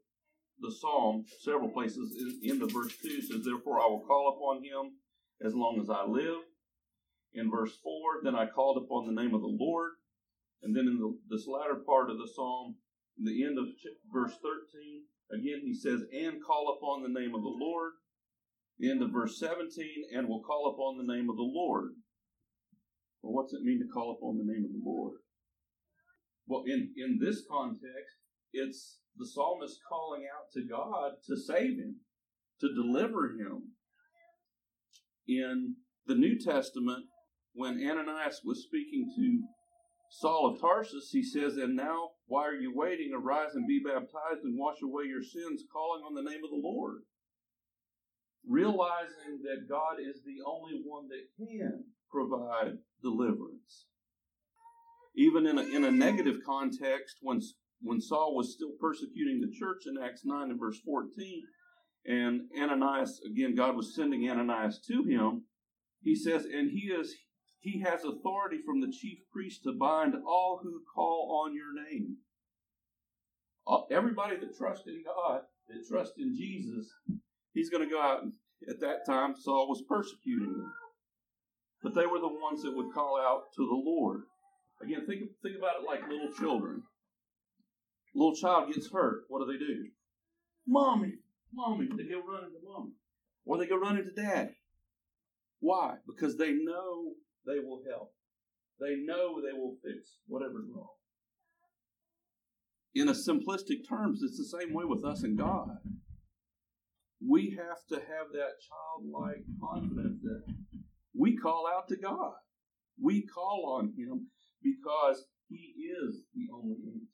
the 0.60 0.70
psalm, 0.70 1.24
several 1.40 1.70
places 1.70 2.14
in, 2.20 2.50
in 2.50 2.58
the 2.58 2.66
verse 2.66 2.96
two 3.02 3.22
says, 3.22 3.44
"Therefore 3.44 3.80
I 3.80 3.86
will 3.86 4.04
call 4.06 4.36
upon 4.36 4.62
Him 4.62 4.98
as 5.44 5.54
long 5.54 5.80
as 5.80 5.88
I 5.88 6.04
live." 6.04 6.42
In 7.34 7.50
verse 7.50 7.76
four, 7.82 8.20
then 8.22 8.34
I 8.34 8.46
called 8.46 8.82
upon 8.82 9.06
the 9.06 9.20
name 9.20 9.34
of 9.34 9.40
the 9.40 9.56
Lord, 9.58 9.92
and 10.62 10.76
then 10.76 10.86
in 10.86 10.98
the, 10.98 11.18
this 11.28 11.46
latter 11.46 11.76
part 11.86 12.10
of 12.10 12.18
the 12.18 12.28
psalm, 12.34 12.76
the 13.16 13.44
end 13.44 13.58
of 13.58 13.66
verse 14.12 14.32
thirteen, 14.42 15.04
again 15.32 15.62
he 15.64 15.74
says, 15.74 16.02
"And 16.12 16.44
call 16.44 16.76
upon 16.76 17.02
the 17.02 17.20
name 17.20 17.34
of 17.34 17.42
the 17.42 17.48
Lord." 17.48 17.92
The 18.78 18.90
end 18.90 19.02
of 19.02 19.12
verse 19.12 19.38
17, 19.38 19.68
and 20.16 20.26
will 20.26 20.42
call 20.42 20.72
upon 20.74 20.96
the 20.96 21.14
name 21.14 21.30
of 21.30 21.36
the 21.36 21.42
Lord. 21.42 21.90
Well, 23.20 23.34
what's 23.34 23.52
it 23.52 23.62
mean 23.62 23.78
to 23.78 23.92
call 23.92 24.16
upon 24.18 24.38
the 24.38 24.50
name 24.50 24.64
of 24.64 24.72
the 24.72 24.82
Lord? 24.82 25.18
Well, 26.48 26.64
in, 26.66 26.92
in 26.96 27.18
this 27.20 27.44
context, 27.48 28.16
it's 28.52 28.98
the 29.16 29.26
psalmist 29.26 29.78
calling 29.88 30.22
out 30.22 30.50
to 30.54 30.66
God 30.68 31.12
to 31.26 31.36
save 31.36 31.78
him, 31.78 32.00
to 32.60 32.74
deliver 32.74 33.36
him. 33.38 33.74
In 35.28 35.76
the 36.06 36.16
New 36.16 36.38
Testament, 36.40 37.04
when 37.54 37.80
Ananias 37.82 38.40
was 38.44 38.64
speaking 38.64 39.12
to 39.16 39.42
Saul 40.10 40.52
of 40.52 40.60
Tarsus, 40.60 41.10
he 41.12 41.22
says, 41.22 41.56
And 41.56 41.76
now, 41.76 42.10
why 42.26 42.46
are 42.46 42.54
you 42.54 42.72
waiting? 42.74 43.12
Arise 43.14 43.54
and 43.54 43.66
be 43.66 43.80
baptized 43.84 44.44
and 44.44 44.58
wash 44.58 44.82
away 44.82 45.04
your 45.04 45.22
sins, 45.22 45.64
calling 45.72 46.02
on 46.02 46.14
the 46.14 46.28
name 46.28 46.44
of 46.44 46.50
the 46.50 46.62
Lord 46.62 47.02
realizing 48.48 49.40
that 49.42 49.68
God 49.68 50.00
is 50.00 50.22
the 50.24 50.42
only 50.46 50.82
one 50.84 51.08
that 51.08 51.26
can 51.36 51.84
provide 52.10 52.78
deliverance. 53.02 53.86
Even 55.14 55.46
in 55.46 55.58
a, 55.58 55.62
in 55.62 55.84
a 55.84 55.90
negative 55.90 56.38
context, 56.44 57.16
when, 57.20 57.40
when 57.80 58.00
Saul 58.00 58.34
was 58.34 58.54
still 58.54 58.72
persecuting 58.80 59.40
the 59.40 59.52
church 59.58 59.82
in 59.86 60.02
Acts 60.02 60.22
9 60.24 60.50
and 60.50 60.58
verse 60.58 60.80
14, 60.84 61.42
and 62.04 62.42
Ananias, 62.58 63.20
again, 63.30 63.54
God 63.54 63.76
was 63.76 63.94
sending 63.94 64.28
Ananias 64.28 64.80
to 64.88 65.04
him, 65.04 65.44
he 66.02 66.16
says, 66.16 66.44
and 66.44 66.70
he 66.70 66.88
is 66.88 67.14
he 67.62 67.80
has 67.80 68.04
authority 68.04 68.58
from 68.66 68.80
the 68.80 68.90
chief 68.90 69.18
priest 69.32 69.62
to 69.62 69.72
bind 69.72 70.14
all 70.26 70.60
who 70.62 70.82
call 70.92 71.44
on 71.44 71.54
your 71.54 71.72
name. 71.72 72.16
Uh, 73.66 73.82
everybody 73.88 74.34
that 74.36 74.58
trusts 74.58 74.88
in 74.88 75.04
God, 75.06 75.42
that 75.68 75.88
trusts 75.88 76.18
in 76.18 76.34
Jesus, 76.36 76.92
he's 77.54 77.70
going 77.70 77.84
to 77.84 77.88
go 77.88 78.02
out 78.02 78.24
and 78.24 78.32
at 78.68 78.80
that 78.80 79.06
time 79.06 79.34
Saul 79.36 79.68
was 79.68 79.84
persecuting 79.88 80.52
them. 80.52 80.72
But 81.84 81.94
they 81.94 82.06
were 82.06 82.18
the 82.18 82.26
ones 82.26 82.62
that 82.62 82.76
would 82.76 82.92
call 82.92 83.16
out 83.20 83.44
to 83.54 83.62
the 83.64 83.90
Lord. 83.90 84.22
Again, 84.82 85.06
think, 85.06 85.22
think 85.42 85.56
about 85.56 85.76
it 85.80 85.86
like 85.86 86.08
little 86.08 86.32
children. 86.32 86.82
A 88.14 88.18
little 88.18 88.34
child 88.34 88.74
gets 88.74 88.90
hurt. 88.90 89.22
What 89.28 89.38
do 89.38 89.52
they 89.52 89.58
do? 89.58 89.86
Mommy, 90.66 91.14
mommy. 91.54 91.86
They 91.86 92.10
go 92.10 92.22
running 92.26 92.50
to 92.50 92.68
mommy. 92.68 92.92
Or 93.44 93.58
they 93.58 93.66
go 93.66 93.78
running 93.78 94.04
to 94.04 94.22
daddy. 94.22 94.56
Why? 95.60 95.94
Because 96.08 96.36
they 96.36 96.52
know 96.52 97.12
they 97.46 97.58
will 97.58 97.82
help. 97.88 98.12
They 98.80 98.96
know 98.96 99.40
they 99.40 99.56
will 99.56 99.76
fix 99.84 100.18
whatever's 100.26 100.68
wrong. 100.74 100.88
In 102.94 103.08
a 103.08 103.12
simplistic 103.12 103.88
terms, 103.88 104.22
it's 104.22 104.36
the 104.36 104.58
same 104.58 104.74
way 104.74 104.84
with 104.84 105.04
us 105.04 105.22
and 105.22 105.38
God 105.38 105.78
we 107.26 107.56
have 107.56 107.84
to 107.88 107.94
have 107.94 108.32
that 108.32 108.54
childlike 108.68 109.44
confidence 109.60 110.20
that 110.22 110.42
we 111.16 111.36
call 111.36 111.68
out 111.72 111.88
to 111.88 111.96
God. 111.96 112.34
We 113.00 113.26
call 113.26 113.76
on 113.78 113.92
Him 113.96 114.28
because 114.62 115.24
He 115.48 115.74
is 116.06 116.22
the 116.34 116.48
only 116.52 116.76
answer. 116.86 117.06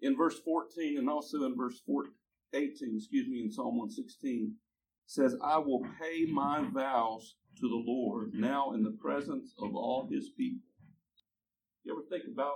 In 0.00 0.16
verse 0.16 0.38
14 0.44 0.98
and 0.98 1.10
also 1.10 1.44
in 1.44 1.56
verse 1.56 1.80
14, 1.86 2.12
18, 2.54 2.70
excuse 2.96 3.28
me, 3.28 3.40
in 3.40 3.50
Psalm 3.50 3.76
116, 3.76 4.54
says, 5.06 5.34
I 5.42 5.58
will 5.58 5.82
pay 6.00 6.26
my 6.30 6.64
vows 6.72 7.34
to 7.60 7.68
the 7.68 7.84
Lord 7.86 8.32
now 8.34 8.72
in 8.72 8.82
the 8.82 8.96
presence 9.02 9.54
of 9.58 9.74
all 9.74 10.08
His 10.10 10.30
people. 10.30 10.66
You 11.84 11.92
ever 11.92 12.02
think 12.10 12.24
about, 12.32 12.54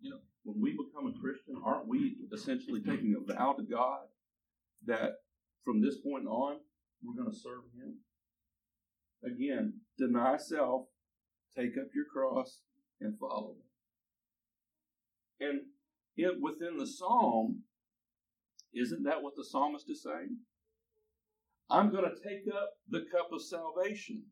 you 0.00 0.10
know, 0.10 0.20
when 0.44 0.60
we 0.60 0.72
become 0.72 1.06
a 1.06 1.20
Christian, 1.20 1.56
aren't 1.64 1.88
we 1.88 2.16
essentially 2.32 2.80
taking 2.80 3.14
a 3.16 3.32
vow 3.32 3.54
to 3.54 3.62
God? 3.62 4.06
that 4.86 5.12
from 5.64 5.82
this 5.82 5.96
point 5.98 6.26
on, 6.26 6.58
we're 7.02 7.20
going 7.20 7.32
to 7.32 7.38
serve 7.38 7.62
Him. 7.74 7.98
Again, 9.24 9.80
deny 9.98 10.36
self, 10.36 10.86
take 11.56 11.76
up 11.78 11.88
your 11.94 12.04
cross, 12.12 12.60
and 13.00 13.18
follow 13.18 13.54
Him. 15.40 15.48
And 15.48 15.60
it, 16.16 16.40
within 16.40 16.78
the 16.78 16.86
psalm, 16.86 17.62
isn't 18.74 19.04
that 19.04 19.22
what 19.22 19.34
the 19.36 19.44
psalmist 19.44 19.90
is 19.90 20.02
saying? 20.02 20.38
I'm 21.68 21.90
going 21.90 22.04
to 22.04 22.28
take 22.28 22.46
up 22.54 22.70
the 22.88 23.06
cup 23.10 23.32
of 23.32 23.42
salvation. 23.42 24.22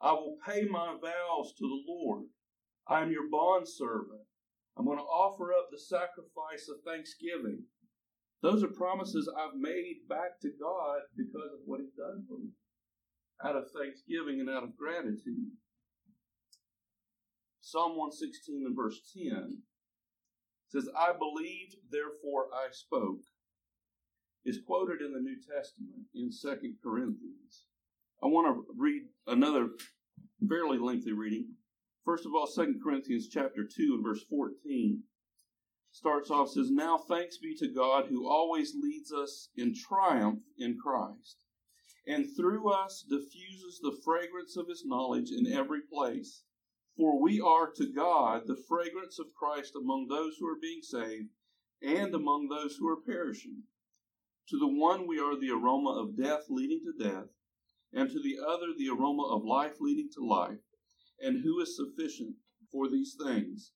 I 0.00 0.12
will 0.12 0.36
pay 0.46 0.64
my 0.64 0.94
vows 1.00 1.54
to 1.58 1.64
the 1.64 1.82
Lord. 1.88 2.24
I 2.86 3.02
am 3.02 3.10
your 3.10 3.30
bondservant. 3.30 4.20
I'm 4.76 4.84
going 4.84 4.98
to 4.98 5.04
offer 5.04 5.52
up 5.52 5.68
the 5.70 5.78
sacrifice 5.78 6.68
of 6.68 6.84
thanksgiving. 6.84 7.62
Those 8.42 8.62
are 8.62 8.68
promises 8.68 9.30
I've 9.38 9.58
made 9.58 10.06
back 10.08 10.38
to 10.42 10.50
God 10.60 11.00
because 11.16 11.50
of 11.54 11.60
what 11.64 11.80
He's 11.80 11.94
done 11.96 12.24
for 12.28 12.38
me, 12.38 12.50
out 13.42 13.56
of 13.56 13.64
thanksgiving 13.72 14.40
and 14.40 14.50
out 14.50 14.62
of 14.62 14.76
gratitude. 14.76 15.56
Psalm 17.60 17.96
116 17.96 18.64
and 18.66 18.76
verse 18.76 19.00
10 19.16 19.62
says, 20.68 20.88
I 20.96 21.12
believed, 21.18 21.76
therefore 21.90 22.46
I 22.54 22.68
spoke, 22.70 23.20
is 24.46 24.60
quoted 24.64 25.00
in 25.00 25.12
the 25.12 25.20
New 25.20 25.36
Testament 25.36 26.06
in 26.14 26.30
2 26.30 26.74
Corinthians. 26.82 27.64
I 28.22 28.26
want 28.26 28.46
to 28.46 28.64
read 28.78 29.02
another 29.26 29.70
fairly 30.48 30.78
lengthy 30.78 31.12
reading. 31.12 31.54
First 32.04 32.24
of 32.24 32.32
all, 32.32 32.46
2 32.46 32.78
Corinthians 32.82 33.28
chapter 33.28 33.64
2 33.64 33.94
and 33.94 34.04
verse 34.04 34.22
14 34.30 35.02
starts 35.90 36.30
off 36.30 36.50
says, 36.50 36.70
Now 36.70 36.96
thanks 36.96 37.38
be 37.38 37.56
to 37.56 37.74
God 37.74 38.06
who 38.08 38.28
always 38.28 38.74
leads 38.80 39.12
us 39.12 39.48
in 39.56 39.74
triumph 39.74 40.40
in 40.56 40.78
Christ, 40.80 41.38
and 42.06 42.26
through 42.36 42.70
us 42.72 43.04
diffuses 43.08 43.80
the 43.82 43.98
fragrance 44.04 44.56
of 44.56 44.68
his 44.68 44.84
knowledge 44.86 45.30
in 45.36 45.52
every 45.52 45.80
place. 45.92 46.44
For 46.96 47.20
we 47.20 47.40
are 47.40 47.70
to 47.72 47.92
God 47.92 48.46
the 48.46 48.62
fragrance 48.68 49.18
of 49.18 49.34
Christ 49.34 49.74
among 49.74 50.06
those 50.06 50.36
who 50.38 50.46
are 50.46 50.60
being 50.60 50.82
saved 50.82 51.30
and 51.82 52.14
among 52.14 52.48
those 52.48 52.76
who 52.76 52.88
are 52.88 53.02
perishing. 53.04 53.64
To 54.50 54.58
the 54.58 54.68
one 54.68 55.06
we 55.08 55.18
are 55.18 55.38
the 55.38 55.50
aroma 55.50 55.90
of 55.90 56.16
death 56.16 56.44
leading 56.48 56.80
to 56.84 57.04
death, 57.04 57.26
and 57.92 58.10
to 58.10 58.20
the 58.20 58.36
other 58.46 58.66
the 58.76 58.88
aroma 58.88 59.24
of 59.24 59.44
life 59.44 59.80
leading 59.80 60.08
to 60.14 60.24
life. 60.24 60.60
And 61.20 61.42
who 61.42 61.60
is 61.60 61.76
sufficient 61.76 62.36
for 62.70 62.88
these 62.88 63.16
things? 63.20 63.72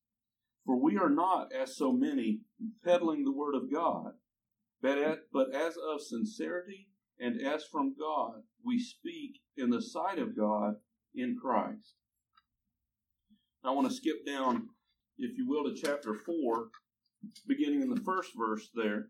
For 0.66 0.76
we 0.76 0.96
are 0.96 1.11
not, 1.11 1.52
as 1.52 1.76
so 1.76 1.92
many, 1.92 2.42
peddling 2.85 3.24
the 3.24 3.33
word 3.33 3.54
of 3.54 3.72
God, 3.72 4.12
but, 4.83 4.98
at, 4.98 5.18
but 5.33 5.54
as 5.54 5.76
of 5.76 6.02
sincerity 6.02 6.88
and 7.18 7.40
as 7.40 7.64
from 7.64 7.94
God, 7.98 8.42
we 8.64 8.78
speak 8.78 9.40
in 9.56 9.70
the 9.70 9.83
sight 9.83 10.18
of 10.18 10.37
God 10.37 10.76
in 11.14 11.37
Christ. 11.40 11.94
I 13.64 13.72
want 13.72 13.88
to 13.88 13.94
skip 13.94 14.24
down, 14.26 14.68
if 15.18 15.37
you 15.37 15.48
will, 15.48 15.64
to 15.64 15.74
chapter 15.74 16.14
4, 16.14 16.68
beginning 17.46 17.83
in 17.83 17.90
the 17.90 18.00
first 18.00 18.30
verse 18.37 18.70
there. 18.74 19.09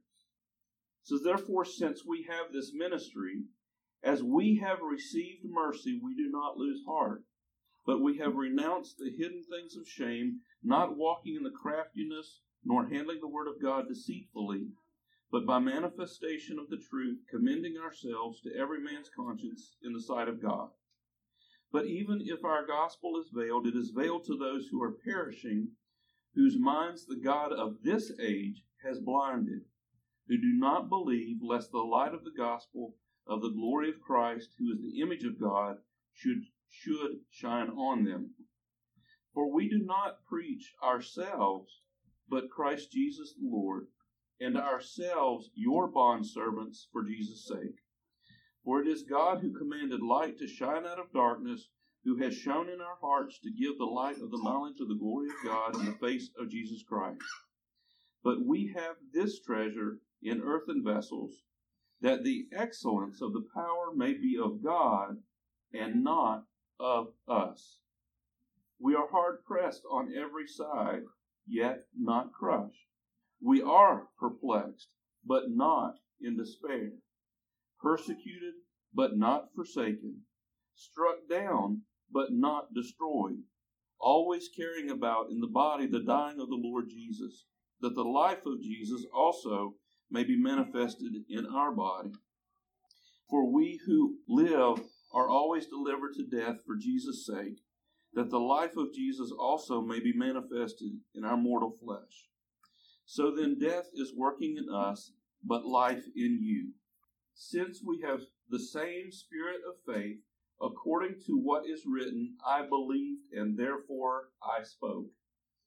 Says, 1.10 1.22
Therefore, 1.24 1.64
since 1.64 2.04
we 2.06 2.22
have 2.28 2.52
this 2.52 2.72
ministry, 2.72 3.42
as 4.00 4.22
we 4.22 4.58
have 4.62 4.78
received 4.80 5.44
mercy, 5.44 5.98
we 6.00 6.14
do 6.14 6.30
not 6.30 6.56
lose 6.56 6.84
heart, 6.86 7.24
but 7.84 8.00
we 8.00 8.18
have 8.18 8.36
renounced 8.36 8.98
the 8.98 9.10
hidden 9.10 9.42
things 9.42 9.74
of 9.74 9.88
shame 9.88 10.42
not 10.62 10.96
walking 10.96 11.34
in 11.34 11.42
the 11.42 11.50
craftiness, 11.50 12.42
nor 12.64 12.86
handling 12.86 13.18
the 13.18 13.26
word 13.26 13.48
of 13.48 13.60
God 13.60 13.88
deceitfully, 13.88 14.68
but 15.32 15.44
by 15.44 15.58
manifestation 15.58 16.60
of 16.60 16.70
the 16.70 16.76
truth, 16.78 17.18
commending 17.28 17.76
ourselves 17.76 18.40
to 18.42 18.54
every 18.54 18.80
man's 18.80 19.10
conscience 19.10 19.78
in 19.82 19.92
the 19.92 20.00
sight 20.00 20.28
of 20.28 20.40
God. 20.40 20.70
But 21.72 21.86
even 21.86 22.20
if 22.24 22.44
our 22.44 22.64
gospel 22.64 23.20
is 23.20 23.30
veiled, 23.34 23.66
it 23.66 23.74
is 23.74 23.90
veiled 23.90 24.26
to 24.26 24.36
those 24.36 24.68
who 24.68 24.80
are 24.80 24.92
perishing, 24.92 25.72
whose 26.36 26.56
minds 26.56 27.04
the 27.04 27.16
God 27.20 27.52
of 27.52 27.82
this 27.82 28.12
age 28.20 28.62
has 28.84 29.00
blinded, 29.00 29.62
who 30.30 30.36
do 30.36 30.52
not 30.52 30.88
believe, 30.88 31.38
lest 31.42 31.72
the 31.72 31.78
light 31.78 32.14
of 32.14 32.22
the 32.22 32.30
gospel 32.30 32.94
of 33.26 33.42
the 33.42 33.50
glory 33.50 33.88
of 33.88 34.00
Christ, 34.00 34.54
who 34.56 34.72
is 34.72 34.80
the 34.80 35.00
image 35.00 35.24
of 35.24 35.40
God, 35.40 35.78
should, 36.12 36.44
should 36.68 37.18
shine 37.30 37.68
on 37.70 38.04
them. 38.04 38.30
For 39.34 39.52
we 39.52 39.68
do 39.68 39.80
not 39.80 40.24
preach 40.28 40.72
ourselves, 40.84 41.80
but 42.28 42.48
Christ 42.48 42.92
Jesus 42.92 43.34
the 43.34 43.48
Lord, 43.48 43.88
and 44.40 44.56
ourselves 44.56 45.50
your 45.56 45.90
bondservants 45.90 46.86
for 46.92 47.02
Jesus' 47.02 47.48
sake. 47.48 47.80
For 48.64 48.80
it 48.80 48.86
is 48.86 49.02
God 49.02 49.40
who 49.40 49.58
commanded 49.58 50.00
light 50.00 50.38
to 50.38 50.46
shine 50.46 50.86
out 50.86 51.00
of 51.00 51.12
darkness, 51.12 51.70
who 52.04 52.18
has 52.18 52.36
shown 52.36 52.68
in 52.68 52.80
our 52.80 52.98
hearts 53.00 53.40
to 53.40 53.50
give 53.50 53.78
the 53.78 53.84
light 53.84 54.20
of 54.22 54.30
the 54.30 54.42
knowledge 54.44 54.78
of 54.80 54.86
the 54.86 54.94
glory 54.94 55.28
of 55.28 55.44
God 55.44 55.74
in 55.74 55.86
the 55.86 55.98
face 55.98 56.30
of 56.38 56.48
Jesus 56.48 56.84
Christ. 56.88 57.20
But 58.22 58.46
we 58.46 58.72
have 58.76 58.94
this 59.12 59.40
treasure 59.40 59.98
in 60.22 60.42
earthen 60.42 60.82
vessels, 60.84 61.42
that 62.00 62.24
the 62.24 62.46
excellence 62.52 63.20
of 63.20 63.32
the 63.32 63.46
power 63.54 63.92
may 63.94 64.12
be 64.14 64.38
of 64.42 64.62
God 64.62 65.22
and 65.72 66.02
not 66.02 66.44
of 66.78 67.12
us. 67.28 67.78
We 68.78 68.94
are 68.94 69.08
hard 69.10 69.44
pressed 69.44 69.82
on 69.90 70.14
every 70.16 70.46
side, 70.46 71.02
yet 71.46 71.86
not 71.98 72.32
crushed. 72.32 72.86
We 73.42 73.62
are 73.62 74.08
perplexed, 74.18 74.94
but 75.24 75.50
not 75.50 75.96
in 76.20 76.36
despair. 76.36 76.92
Persecuted, 77.80 78.54
but 78.94 79.16
not 79.16 79.48
forsaken. 79.54 80.22
Struck 80.74 81.28
down, 81.28 81.82
but 82.10 82.32
not 82.32 82.72
destroyed. 82.74 83.42
Always 83.98 84.48
carrying 84.48 84.90
about 84.90 85.30
in 85.30 85.40
the 85.40 85.46
body 85.46 85.86
the 85.86 86.00
dying 86.02 86.40
of 86.40 86.48
the 86.48 86.56
Lord 86.56 86.88
Jesus, 86.88 87.44
that 87.80 87.94
the 87.94 88.02
life 88.02 88.46
of 88.46 88.62
Jesus 88.62 89.06
also 89.14 89.74
may 90.10 90.24
be 90.24 90.36
manifested 90.36 91.12
in 91.28 91.46
our 91.46 91.72
body. 91.72 92.12
For 93.28 93.50
we 93.50 93.80
who 93.86 94.16
live 94.28 94.82
are 95.12 95.28
always 95.28 95.66
delivered 95.66 96.14
to 96.14 96.26
death 96.26 96.58
for 96.66 96.76
Jesus' 96.76 97.26
sake, 97.26 97.60
that 98.14 98.30
the 98.30 98.40
life 98.40 98.76
of 98.76 98.92
Jesus 98.92 99.32
also 99.36 99.80
may 99.80 100.00
be 100.00 100.12
manifested 100.12 100.92
in 101.14 101.24
our 101.24 101.36
mortal 101.36 101.70
flesh. 101.70 102.28
So 103.06 103.34
then, 103.34 103.58
death 103.58 103.88
is 103.94 104.12
working 104.16 104.56
in 104.56 104.72
us, 104.72 105.12
but 105.44 105.64
life 105.64 106.04
in 106.14 106.38
you. 106.42 106.72
Since 107.34 107.82
we 107.84 108.00
have 108.02 108.20
the 108.48 108.58
same 108.58 109.10
spirit 109.10 109.60
of 109.68 109.94
faith, 109.94 110.18
according 110.60 111.16
to 111.26 111.36
what 111.36 111.66
is 111.66 111.84
written, 111.86 112.36
I 112.46 112.66
believed 112.66 113.32
and 113.32 113.58
therefore 113.58 114.28
I 114.42 114.62
spoke. 114.62 115.06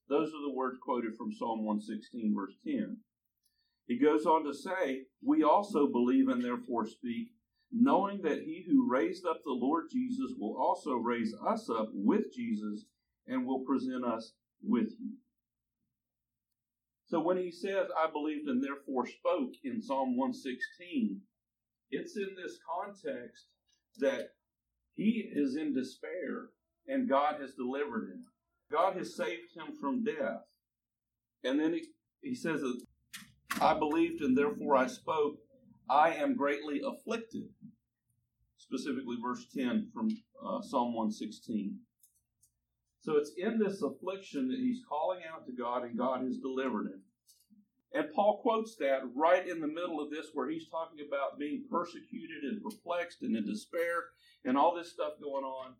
Those 0.09 0.29
are 0.29 0.41
the 0.45 0.53
words 0.53 0.77
quoted 0.81 1.15
from 1.17 1.31
Psalm 1.31 1.65
116, 1.65 2.33
verse 2.35 2.55
10. 2.65 2.97
He 3.87 3.97
goes 3.97 4.25
on 4.25 4.45
to 4.45 4.53
say, 4.53 5.03
We 5.21 5.43
also 5.43 5.87
believe 5.87 6.29
and 6.29 6.43
therefore 6.43 6.85
speak, 6.85 7.29
knowing 7.71 8.21
that 8.21 8.43
he 8.43 8.63
who 8.67 8.89
raised 8.89 9.25
up 9.25 9.41
the 9.43 9.51
Lord 9.51 9.85
Jesus 9.91 10.31
will 10.37 10.55
also 10.57 10.93
raise 10.95 11.33
us 11.45 11.69
up 11.69 11.89
with 11.93 12.33
Jesus 12.33 12.85
and 13.27 13.45
will 13.45 13.59
present 13.59 14.05
us 14.05 14.33
with 14.61 14.91
you. 14.99 15.17
So 17.05 17.19
when 17.19 17.37
he 17.37 17.51
says, 17.51 17.87
I 17.97 18.09
believed 18.09 18.47
and 18.47 18.63
therefore 18.63 19.05
spoke 19.05 19.51
in 19.63 19.81
Psalm 19.81 20.17
116, 20.17 21.21
it's 21.91 22.17
in 22.17 22.29
this 22.35 22.57
context 22.65 23.45
that 23.99 24.29
he 24.95 25.29
is 25.31 25.55
in 25.55 25.73
despair 25.73 26.49
and 26.87 27.09
God 27.09 27.39
has 27.39 27.53
delivered 27.53 28.09
him. 28.09 28.25
God 28.71 28.97
has 28.97 29.15
saved 29.15 29.55
him 29.55 29.75
from 29.79 30.03
death. 30.03 30.41
And 31.43 31.59
then 31.59 31.73
he, 31.73 31.83
he 32.21 32.35
says 32.35 32.61
that 32.61 32.81
I 33.61 33.77
believed 33.77 34.21
and 34.21 34.37
therefore 34.37 34.75
I 34.75 34.87
spoke. 34.87 35.37
I 35.89 36.13
am 36.13 36.35
greatly 36.35 36.81
afflicted. 36.85 37.43
Specifically, 38.57 39.17
verse 39.21 39.45
10 39.55 39.89
from 39.93 40.09
uh, 40.43 40.61
Psalm 40.61 40.93
116. 40.93 41.77
So 43.01 43.17
it's 43.17 43.33
in 43.37 43.59
this 43.59 43.81
affliction 43.81 44.47
that 44.47 44.59
he's 44.59 44.81
calling 44.87 45.19
out 45.29 45.45
to 45.45 45.51
God, 45.51 45.83
and 45.83 45.97
God 45.97 46.23
has 46.23 46.37
delivered 46.37 46.85
him. 46.85 47.01
And 47.93 48.11
Paul 48.15 48.39
quotes 48.41 48.75
that 48.77 49.01
right 49.13 49.47
in 49.47 49.59
the 49.59 49.67
middle 49.67 50.01
of 50.01 50.09
this, 50.09 50.27
where 50.33 50.49
he's 50.49 50.69
talking 50.69 51.05
about 51.05 51.37
being 51.37 51.65
persecuted 51.69 52.43
and 52.43 52.63
perplexed 52.63 53.21
and 53.21 53.35
in 53.35 53.45
despair 53.45 54.05
and 54.45 54.57
all 54.57 54.73
this 54.73 54.93
stuff 54.93 55.13
going 55.21 55.43
on. 55.43 55.73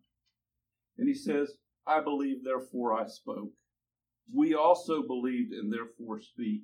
And 0.98 1.08
he 1.08 1.14
says, 1.14 1.56
I 1.86 2.00
believe, 2.00 2.44
therefore 2.44 2.94
I 2.94 3.06
spoke. 3.08 3.50
We 4.32 4.54
also 4.54 5.02
believed 5.02 5.52
and 5.52 5.72
therefore 5.72 6.20
speak 6.20 6.62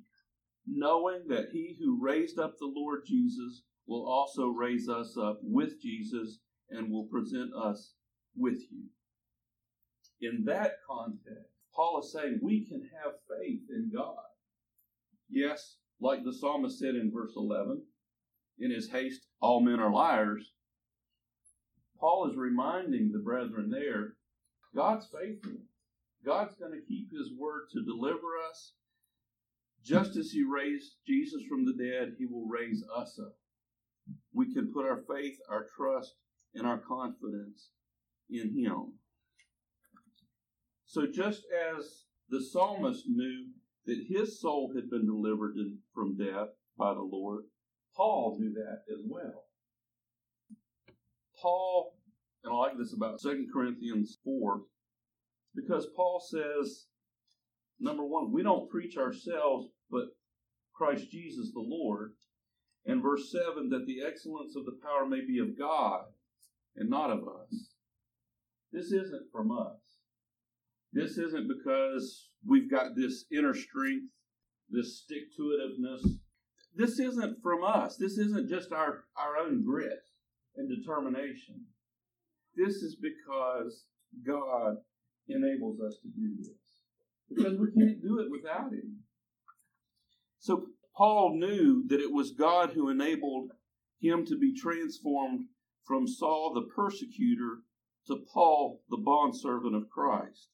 knowing 0.67 1.27
that 1.27 1.49
he 1.51 1.77
who 1.79 2.01
raised 2.01 2.39
up 2.39 2.57
the 2.57 2.71
Lord 2.73 3.01
Jesus 3.05 3.63
will 3.87 4.07
also 4.07 4.47
raise 4.47 4.87
us 4.87 5.17
up 5.17 5.39
with 5.41 5.81
Jesus 5.81 6.39
and 6.69 6.91
will 6.91 7.05
present 7.05 7.51
us 7.53 7.93
with 8.35 8.61
you. 8.71 8.85
In 10.21 10.45
that 10.45 10.73
context, 10.87 11.51
Paul 11.73 11.99
is 11.99 12.13
saying 12.13 12.39
we 12.41 12.65
can 12.65 12.87
have 13.03 13.13
faith 13.27 13.61
in 13.69 13.91
God. 13.93 14.15
Yes, 15.29 15.77
like 15.99 16.23
the 16.23 16.33
psalmist 16.33 16.79
said 16.79 16.95
in 16.95 17.11
verse 17.13 17.33
11, 17.35 17.81
in 18.59 18.71
his 18.71 18.89
haste, 18.89 19.27
all 19.41 19.61
men 19.61 19.79
are 19.79 19.91
liars. 19.91 20.53
Paul 21.99 22.29
is 22.29 22.37
reminding 22.37 23.11
the 23.11 23.19
brethren 23.19 23.69
there 23.69 24.15
God's 24.75 25.07
faithful. 25.07 25.59
God's 26.25 26.55
going 26.55 26.71
to 26.71 26.87
keep 26.87 27.11
his 27.11 27.31
word 27.37 27.67
to 27.71 27.83
deliver 27.83 28.37
us 28.49 28.73
just 29.83 30.15
as 30.15 30.31
he 30.31 30.43
raised 30.43 30.97
Jesus 31.07 31.43
from 31.49 31.65
the 31.65 31.73
dead, 31.73 32.13
he 32.17 32.25
will 32.25 32.47
raise 32.47 32.83
us 32.95 33.19
up. 33.19 33.35
We 34.33 34.53
can 34.53 34.71
put 34.73 34.85
our 34.85 35.03
faith, 35.07 35.37
our 35.49 35.67
trust, 35.75 36.15
and 36.53 36.67
our 36.67 36.79
confidence 36.79 37.69
in 38.29 38.53
him. 38.53 38.93
So, 40.85 41.07
just 41.07 41.43
as 41.75 42.05
the 42.29 42.43
psalmist 42.43 43.03
knew 43.07 43.47
that 43.85 44.05
his 44.07 44.39
soul 44.39 44.73
had 44.75 44.89
been 44.89 45.05
delivered 45.05 45.55
from 45.93 46.17
death 46.17 46.49
by 46.77 46.93
the 46.93 47.01
Lord, 47.01 47.45
Paul 47.95 48.37
knew 48.39 48.53
that 48.53 48.81
as 48.93 49.01
well. 49.07 49.45
Paul, 51.41 51.95
and 52.43 52.53
I 52.53 52.55
like 52.55 52.77
this 52.77 52.93
about 52.93 53.21
2 53.21 53.47
Corinthians 53.53 54.19
4, 54.23 54.61
because 55.55 55.87
Paul 55.95 56.19
says 56.19 56.87
number 57.81 58.05
one, 58.05 58.31
we 58.31 58.43
don't 58.43 58.69
preach 58.69 58.97
ourselves, 58.97 59.67
but 59.89 60.05
Christ 60.73 61.11
Jesus 61.11 61.51
the 61.53 61.59
Lord. 61.59 62.13
And 62.85 63.03
verse 63.03 63.31
7 63.31 63.69
that 63.69 63.85
the 63.85 64.01
excellence 64.07 64.55
of 64.55 64.65
the 64.65 64.79
power 64.81 65.05
may 65.05 65.21
be 65.25 65.39
of 65.39 65.57
God 65.57 66.05
and 66.75 66.89
not 66.89 67.11
of 67.11 67.19
us. 67.19 67.69
This 68.71 68.85
isn't 68.85 69.31
from 69.31 69.51
us. 69.51 69.77
This 70.93 71.17
isn't 71.17 71.47
because 71.47 72.29
we've 72.45 72.69
got 72.69 72.95
this 72.95 73.25
inner 73.31 73.53
strength, 73.53 74.11
this 74.69 75.01
stick 75.03 75.35
to 75.37 75.43
itiveness. 75.43 76.01
This 76.75 76.99
isn't 76.99 77.41
from 77.43 77.63
us. 77.63 77.97
This 77.97 78.17
isn't 78.17 78.49
just 78.49 78.71
our, 78.71 79.03
our 79.17 79.37
own 79.37 79.63
grit 79.63 79.99
and 80.55 80.69
determination. 80.69 81.65
This 82.55 82.75
is 82.77 82.95
because 82.95 83.85
God 84.25 84.77
enables 85.27 85.79
us 85.81 85.97
to 86.01 86.07
do 86.09 86.35
this 86.37 86.60
because 87.35 87.57
we 87.57 87.71
can't 87.71 88.01
do 88.01 88.19
it 88.19 88.31
without 88.31 88.71
Him. 88.71 89.03
So 90.39 90.67
Paul 90.95 91.37
knew 91.37 91.87
that 91.87 92.01
it 92.01 92.11
was 92.11 92.31
God 92.31 92.71
who 92.71 92.89
enabled 92.89 93.51
him 93.99 94.25
to 94.25 94.37
be 94.37 94.53
transformed 94.53 95.45
from 95.85 96.07
Saul 96.07 96.53
the 96.53 96.67
persecutor 96.75 97.59
to 98.07 98.17
Paul 98.33 98.81
the 98.89 98.97
bondservant 98.97 99.75
of 99.75 99.89
Christ. 99.89 100.49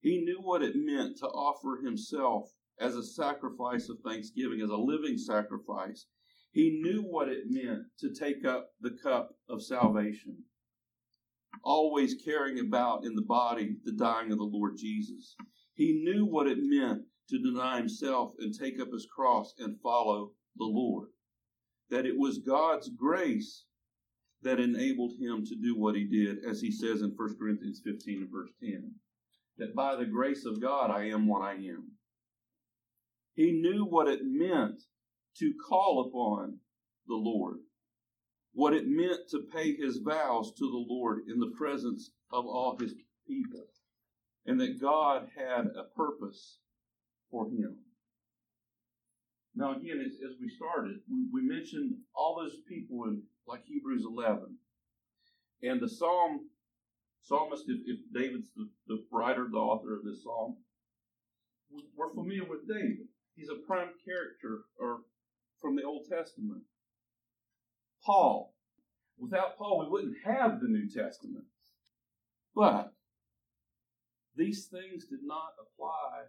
He 0.00 0.22
knew 0.22 0.40
what 0.40 0.62
it 0.62 0.76
meant 0.76 1.18
to 1.18 1.26
offer 1.26 1.82
himself 1.84 2.52
as 2.78 2.94
a 2.94 3.02
sacrifice 3.02 3.88
of 3.88 3.98
thanksgiving, 4.04 4.60
as 4.60 4.70
a 4.70 4.76
living 4.76 5.18
sacrifice. 5.18 6.06
He 6.52 6.80
knew 6.82 7.02
what 7.02 7.28
it 7.28 7.44
meant 7.50 7.82
to 7.98 8.14
take 8.14 8.44
up 8.44 8.70
the 8.80 8.96
cup 9.02 9.34
of 9.48 9.62
salvation, 9.62 10.44
always 11.64 12.14
carrying 12.24 12.60
about 12.60 13.04
in 13.04 13.14
the 13.14 13.22
body 13.22 13.76
the 13.84 13.92
dying 13.92 14.30
of 14.30 14.38
the 14.38 14.44
Lord 14.44 14.76
Jesus. 14.76 15.34
He 15.76 15.92
knew 16.04 16.24
what 16.24 16.46
it 16.46 16.58
meant 16.62 17.02
to 17.28 17.38
deny 17.38 17.78
himself 17.78 18.34
and 18.38 18.54
take 18.54 18.78
up 18.78 18.92
his 18.92 19.06
cross 19.06 19.54
and 19.58 19.80
follow 19.80 20.32
the 20.56 20.64
Lord. 20.64 21.10
That 21.90 22.06
it 22.06 22.16
was 22.16 22.38
God's 22.38 22.88
grace 22.90 23.64
that 24.42 24.60
enabled 24.60 25.16
him 25.18 25.44
to 25.44 25.56
do 25.56 25.76
what 25.76 25.96
he 25.96 26.04
did, 26.04 26.44
as 26.44 26.60
he 26.60 26.70
says 26.70 27.02
in 27.02 27.10
1 27.16 27.36
Corinthians 27.38 27.80
15 27.84 28.22
and 28.22 28.30
verse 28.30 28.52
10. 28.60 28.94
That 29.58 29.74
by 29.74 29.96
the 29.96 30.06
grace 30.06 30.44
of 30.44 30.60
God 30.60 30.90
I 30.90 31.08
am 31.08 31.26
what 31.26 31.42
I 31.42 31.54
am. 31.54 31.90
He 33.34 33.50
knew 33.50 33.84
what 33.84 34.06
it 34.06 34.24
meant 34.24 34.80
to 35.38 35.54
call 35.54 36.06
upon 36.06 36.60
the 37.08 37.16
Lord, 37.16 37.58
what 38.52 38.74
it 38.74 38.86
meant 38.86 39.28
to 39.30 39.48
pay 39.52 39.74
his 39.74 39.98
vows 39.98 40.52
to 40.52 40.70
the 40.70 40.86
Lord 40.88 41.22
in 41.26 41.40
the 41.40 41.52
presence 41.58 42.12
of 42.30 42.46
all 42.46 42.76
his 42.78 42.94
people 43.26 43.66
and 44.46 44.60
that 44.60 44.80
God 44.80 45.28
had 45.36 45.66
a 45.66 45.84
purpose 45.96 46.58
for 47.30 47.46
him. 47.46 47.78
Now, 49.56 49.76
again, 49.76 50.02
as, 50.04 50.12
as 50.28 50.36
we 50.40 50.48
started, 50.48 50.96
we, 51.32 51.42
mentioned 51.42 51.94
all 52.14 52.36
those 52.36 52.56
people 52.68 53.04
in 53.04 53.22
like 53.46 53.64
Hebrews 53.64 54.04
11. 54.06 54.56
And 55.62 55.80
the 55.80 55.88
psalm, 55.88 56.48
psalmist, 57.22 57.64
if, 57.68 57.80
if 57.86 58.00
David's 58.12 58.50
the, 58.56 58.68
the 58.88 59.04
writer, 59.12 59.46
the 59.50 59.58
author 59.58 59.94
of 59.94 60.04
this 60.04 60.24
psalm, 60.24 60.56
we're 61.96 62.12
familiar 62.12 62.48
with 62.48 62.68
David. 62.68 63.06
He's 63.36 63.48
a 63.48 63.66
prime 63.66 63.90
character 64.04 64.64
or 64.78 65.00
from 65.60 65.76
the 65.76 65.82
Old 65.82 66.06
Testament. 66.08 66.62
Paul. 68.04 68.54
Without 69.16 69.56
Paul, 69.56 69.80
we 69.80 69.90
wouldn't 69.90 70.16
have 70.24 70.60
the 70.60 70.68
New 70.68 70.88
Testament. 70.88 71.44
But 72.54 72.92
these 74.36 74.66
things 74.66 75.04
did 75.06 75.20
not 75.22 75.52
apply 75.60 76.24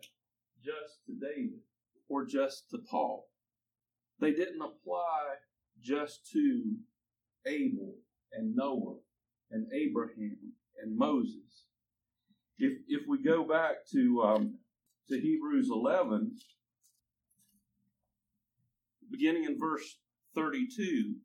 just 0.64 1.06
to 1.06 1.14
David 1.14 1.62
or 2.10 2.26
just 2.26 2.70
to 2.72 2.78
Paul. 2.90 3.28
They 4.20 4.32
didn't 4.32 4.62
apply 4.62 5.36
just 5.82 6.30
to 6.34 6.76
Abel 7.46 7.96
and 8.32 8.56
Noah 8.56 8.98
and 9.52 9.68
Abraham 9.74 10.54
and 10.82 10.98
Moses. 10.98 11.66
If, 12.58 12.80
if 12.88 13.08
we 13.08 13.22
go 13.22 13.44
back 13.44 13.86
to, 13.92 14.24
um, 14.24 14.60
to 15.10 15.20
Hebrews 15.20 15.70
11, 15.72 16.36
beginning 19.12 19.44
in 19.44 19.60
verse 19.60 19.98
32, 20.36 21.16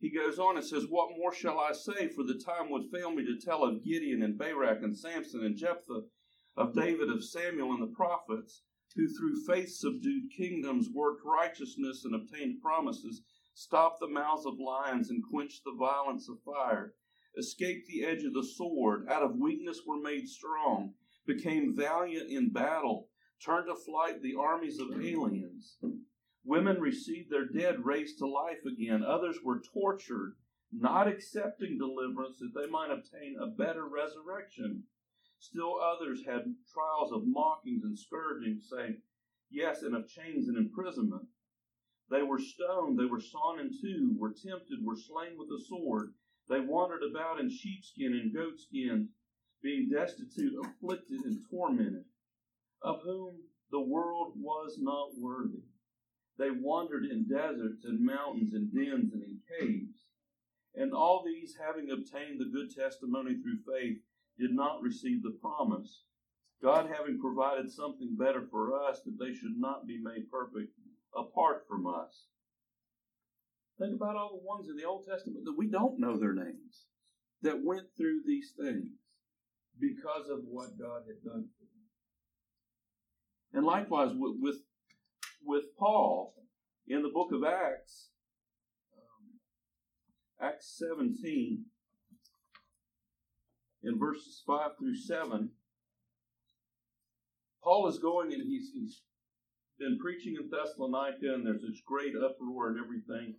he 0.00 0.10
goes 0.10 0.38
on 0.38 0.56
and 0.56 0.66
says, 0.66 0.84
What 0.88 1.16
more 1.16 1.32
shall 1.32 1.58
I 1.58 1.72
say? 1.72 2.08
For 2.08 2.24
the 2.24 2.40
time 2.44 2.70
would 2.70 2.90
fail 2.92 3.10
me 3.10 3.24
to 3.24 3.38
tell 3.42 3.64
of 3.64 3.84
Gideon 3.84 4.22
and 4.22 4.36
Barak 4.38 4.82
and 4.82 4.96
Samson 4.96 5.44
and 5.44 5.56
Jephthah, 5.56 6.02
of 6.56 6.74
David, 6.74 7.10
of 7.10 7.24
Samuel 7.24 7.72
and 7.72 7.82
the 7.82 7.94
prophets, 7.94 8.62
who 8.94 9.08
through 9.08 9.44
faith 9.44 9.70
subdued 9.70 10.30
kingdoms, 10.36 10.88
worked 10.92 11.24
righteousness 11.24 12.04
and 12.04 12.14
obtained 12.14 12.60
promises, 12.60 13.22
stopped 13.54 14.00
the 14.00 14.08
mouths 14.08 14.46
of 14.46 14.58
lions 14.58 15.10
and 15.10 15.22
quenched 15.30 15.62
the 15.64 15.76
violence 15.78 16.28
of 16.28 16.42
fire, 16.42 16.94
escaped 17.36 17.86
the 17.86 18.04
edge 18.04 18.24
of 18.24 18.34
the 18.34 18.44
sword, 18.44 19.08
out 19.08 19.22
of 19.22 19.36
weakness 19.36 19.80
were 19.86 20.00
made 20.00 20.28
strong, 20.28 20.94
became 21.26 21.74
valiant 21.76 22.30
in 22.30 22.50
battle, 22.50 23.08
turned 23.44 23.66
to 23.66 23.74
flight 23.74 24.22
the 24.22 24.34
armies 24.34 24.78
of 24.78 24.92
aliens. 24.92 25.76
Women 26.44 26.80
received 26.80 27.30
their 27.30 27.46
dead 27.46 27.84
raised 27.84 28.18
to 28.18 28.28
life 28.28 28.64
again. 28.66 29.02
Others 29.02 29.38
were 29.42 29.62
tortured, 29.72 30.36
not 30.72 31.08
accepting 31.08 31.78
deliverance 31.78 32.38
that 32.38 32.52
they 32.54 32.68
might 32.70 32.90
obtain 32.90 33.36
a 33.40 33.46
better 33.46 33.86
resurrection. 33.86 34.84
Still 35.44 35.78
others 35.78 36.24
had 36.24 36.56
trials 36.72 37.12
of 37.12 37.26
mockings 37.26 37.84
and 37.84 37.98
scourgings, 37.98 38.66
saying, 38.70 39.02
Yes, 39.50 39.82
and 39.82 39.94
of 39.94 40.08
chains 40.08 40.48
and 40.48 40.56
imprisonment. 40.56 41.28
They 42.08 42.22
were 42.22 42.38
stoned, 42.38 42.98
they 42.98 43.04
were 43.04 43.20
sawn 43.20 43.60
in 43.60 43.70
two, 43.78 44.16
were 44.18 44.32
tempted, 44.32 44.82
were 44.82 44.96
slain 44.96 45.36
with 45.36 45.50
the 45.50 45.62
sword. 45.68 46.14
They 46.48 46.60
wandered 46.60 47.02
about 47.02 47.40
in 47.40 47.50
sheepskin 47.50 48.14
and 48.14 48.32
goatskin, 48.32 49.10
being 49.62 49.90
destitute, 49.90 50.54
afflicted, 50.64 51.20
and 51.26 51.44
tormented, 51.50 52.06
of 52.80 53.02
whom 53.02 53.42
the 53.70 53.82
world 53.82 54.32
was 54.36 54.78
not 54.80 55.10
worthy. 55.18 55.64
They 56.38 56.52
wandered 56.52 57.04
in 57.04 57.28
deserts 57.28 57.84
and 57.84 58.00
mountains 58.00 58.54
and 58.54 58.72
dens 58.72 59.12
and 59.12 59.22
in 59.22 59.42
caves. 59.60 60.08
And 60.74 60.94
all 60.94 61.22
these, 61.22 61.54
having 61.54 61.90
obtained 61.90 62.40
the 62.40 62.46
good 62.50 62.74
testimony 62.74 63.42
through 63.42 63.58
faith, 63.58 64.00
did 64.38 64.52
not 64.52 64.82
receive 64.82 65.22
the 65.22 65.36
promise. 65.40 66.02
God 66.62 66.88
having 66.96 67.20
provided 67.20 67.70
something 67.70 68.16
better 68.18 68.46
for 68.50 68.74
us, 68.88 69.00
that 69.04 69.18
they 69.18 69.34
should 69.34 69.58
not 69.58 69.86
be 69.86 69.98
made 70.02 70.30
perfect 70.30 70.72
apart 71.16 71.64
from 71.68 71.86
us. 71.86 72.26
Think 73.78 73.94
about 73.94 74.16
all 74.16 74.40
the 74.40 74.46
ones 74.46 74.68
in 74.68 74.76
the 74.76 74.84
Old 74.84 75.04
Testament 75.06 75.44
that 75.44 75.58
we 75.58 75.68
don't 75.68 75.98
know 75.98 76.18
their 76.18 76.34
names, 76.34 76.86
that 77.42 77.64
went 77.64 77.86
through 77.96 78.22
these 78.26 78.52
things 78.56 78.88
because 79.80 80.28
of 80.30 80.40
what 80.48 80.78
God 80.78 81.02
had 81.06 81.22
done 81.24 81.48
for 81.58 81.64
them. 81.64 81.84
And 83.52 83.66
likewise, 83.66 84.10
with, 84.14 84.36
with 84.40 84.56
with 85.44 85.64
Paul 85.78 86.34
in 86.86 87.02
the 87.02 87.08
book 87.08 87.30
of 87.32 87.44
Acts, 87.44 88.08
um, 88.96 90.48
Acts 90.48 90.78
17, 90.78 91.64
in 93.84 93.98
verses 93.98 94.42
5 94.46 94.70
through 94.78 94.96
7. 94.96 95.50
Paul 97.62 97.88
is 97.88 97.98
going 97.98 98.32
and 98.32 98.42
he's, 98.42 98.70
he's 98.72 99.02
been 99.78 99.98
preaching 99.98 100.36
in 100.40 100.50
Thessalonica, 100.50 101.34
and 101.34 101.46
there's 101.46 101.62
this 101.62 101.82
great 101.86 102.14
uproar 102.16 102.68
and 102.68 102.78
everything. 102.78 103.36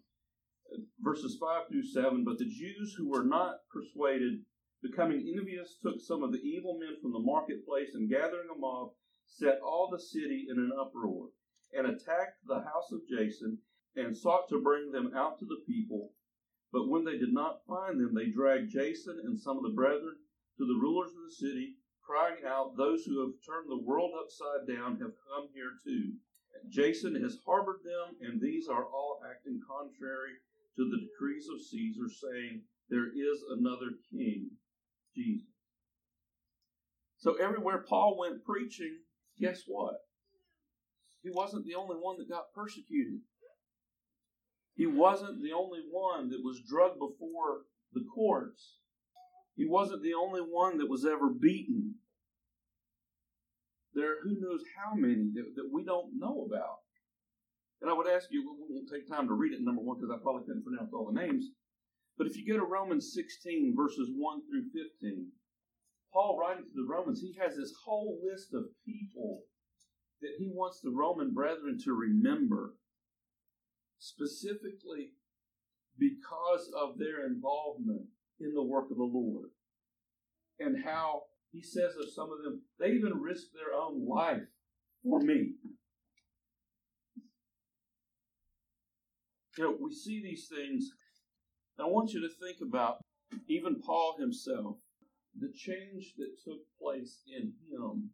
Verses 1.00 1.38
5 1.40 1.68
through 1.70 1.86
7 1.86 2.24
But 2.24 2.40
the 2.40 2.46
Jews 2.46 2.96
who 2.98 3.10
were 3.10 3.24
not 3.24 3.60
persuaded, 3.72 4.42
becoming 4.82 5.34
envious, 5.38 5.78
took 5.82 6.00
some 6.00 6.24
of 6.24 6.32
the 6.32 6.42
evil 6.42 6.78
men 6.80 6.98
from 7.02 7.14
the 7.14 7.20
marketplace, 7.20 7.94
and 7.94 8.10
gathering 8.10 8.50
a 8.54 8.58
mob, 8.58 8.90
set 9.26 9.60
all 9.62 9.90
the 9.92 10.00
city 10.00 10.48
in 10.50 10.58
an 10.58 10.72
uproar 10.80 11.30
and 11.74 11.88
attacked 11.88 12.40
the 12.46 12.62
house 12.62 12.92
of 12.92 13.02
Jason 13.10 13.58
and 13.96 14.16
sought 14.16 14.48
to 14.50 14.62
bring 14.62 14.92
them 14.92 15.12
out 15.16 15.40
to 15.40 15.46
the 15.46 15.64
people. 15.68 16.12
But 16.72 16.90
when 16.90 17.06
they 17.06 17.18
did 17.18 17.34
not 17.34 17.66
find 17.68 18.00
them, 18.00 18.14
they 18.14 18.28
dragged 18.28 18.72
Jason 18.72 19.20
and 19.24 19.40
some 19.40 19.58
of 19.58 19.64
the 19.64 19.76
brethren 19.76 20.16
to 20.58 20.66
the 20.66 20.80
rulers 20.80 21.12
of 21.12 21.24
the 21.24 21.36
city, 21.36 21.76
crying 22.04 22.46
out, 22.48 22.78
Those 22.78 23.04
who 23.04 23.20
have 23.22 23.36
turned 23.46 23.70
the 23.70 23.84
world 23.84 24.12
upside 24.20 24.68
down 24.68 25.00
have 25.00 25.14
come 25.28 25.50
here 25.54 25.74
too. 25.84 26.14
Jason 26.70 27.16
has 27.22 27.38
harbored 27.46 27.82
them, 27.84 28.16
and 28.22 28.42
these 28.42 28.68
are 28.68 28.86
all 28.86 29.22
acting 29.30 29.60
contrary 29.68 30.40
to 30.78 30.90
the 30.90 30.98
decrees 30.98 31.48
of 31.54 31.62
Caesar, 31.62 32.08
saying, 32.10 32.64
There 32.90 33.08
is 33.08 33.44
another 33.50 33.92
king, 34.12 34.52
Jesus. 35.14 35.48
So 37.18 37.36
everywhere 37.36 37.86
Paul 37.88 38.18
went 38.18 38.44
preaching, 38.46 39.00
guess 39.40 39.64
what? 39.68 39.96
He 41.24 41.32
wasn't 41.32 41.66
the 41.66 41.76
only 41.76 41.96
one 41.96 42.18
that 42.20 42.30
got 42.30 42.54
persecuted. 42.54 43.22
He 44.76 44.86
wasn't 44.86 45.42
the 45.42 45.54
only 45.54 45.80
one 45.90 46.30
that 46.30 46.44
was 46.44 46.62
drugged 46.70 47.00
before 47.00 47.64
the 47.94 48.06
courts. 48.14 48.76
He 49.56 49.66
wasn't 49.66 50.04
the 50.04 50.14
only 50.14 50.42
one 50.42 50.78
that 50.80 50.90
was 50.90 51.06
ever 51.06 51.30
beaten. 51.30 51.96
There 53.94 54.12
are 54.12 54.22
who 54.24 54.40
knows 54.40 54.62
how 54.76 54.96
many 54.96 55.32
that, 55.34 55.56
that 55.56 55.70
we 55.72 55.86
don't 55.86 56.20
know 56.20 56.46
about. 56.46 56.80
And 57.82 57.90
I 57.90 57.94
would 57.94 58.08
ask 58.08 58.28
you, 58.32 58.42
we 58.42 58.76
won't 58.76 58.90
take 58.92 59.08
time 59.08 59.28
to 59.28 59.34
read 59.34 59.54
it, 59.54 59.62
number 59.62 59.82
one, 59.82 59.98
because 59.98 60.14
I 60.14 60.22
probably 60.22 60.44
couldn't 60.46 60.66
pronounce 60.66 60.92
all 60.94 61.12
the 61.12 61.20
names. 61.20 61.46
But 62.18 62.28
if 62.28 62.36
you 62.36 62.48
go 62.48 62.60
to 62.60 62.66
Romans 62.66 63.14
16, 63.14 63.74
verses 63.76 64.10
1 64.16 64.42
through 64.48 64.66
15, 64.74 65.28
Paul 66.12 66.38
writing 66.40 66.64
to 66.64 66.76
the 66.76 66.88
Romans, 66.88 67.22
he 67.22 67.36
has 67.40 67.56
this 67.56 67.74
whole 67.84 68.20
list 68.24 68.54
of 68.54 68.64
people 68.86 69.44
that 70.22 70.32
he 70.38 70.48
wants 70.48 70.80
the 70.82 70.92
Roman 70.92 71.34
brethren 71.34 71.78
to 71.84 71.94
remember, 71.94 72.74
specifically 74.00 75.12
because 75.98 76.72
of 76.76 76.98
their 76.98 77.26
involvement 77.26 78.08
in 78.40 78.54
the 78.54 78.64
work 78.64 78.92
of 78.92 78.98
the 78.98 79.04
Lord. 79.04 79.50
And 80.60 80.84
how 80.84 81.24
he 81.52 81.62
says 81.62 81.96
of 82.02 82.14
some 82.14 82.32
of 82.32 82.44
them, 82.44 82.62
they 82.80 82.92
even 82.92 83.22
risked 83.22 83.54
their 83.54 83.78
own 83.78 84.08
life 84.08 84.48
for 85.04 85.20
me. 85.20 85.54
You 89.58 89.64
know, 89.64 89.78
we 89.80 89.94
see 89.94 90.22
these 90.22 90.48
things. 90.48 90.92
I 91.80 91.86
want 91.86 92.12
you 92.12 92.22
to 92.22 92.46
think 92.46 92.58
about 92.62 92.98
even 93.48 93.82
Paul 93.82 94.16
himself, 94.20 94.78
the 95.38 95.52
change 95.54 96.14
that 96.18 96.36
took 96.44 96.60
place 96.80 97.22
in 97.28 97.54
him 97.70 98.12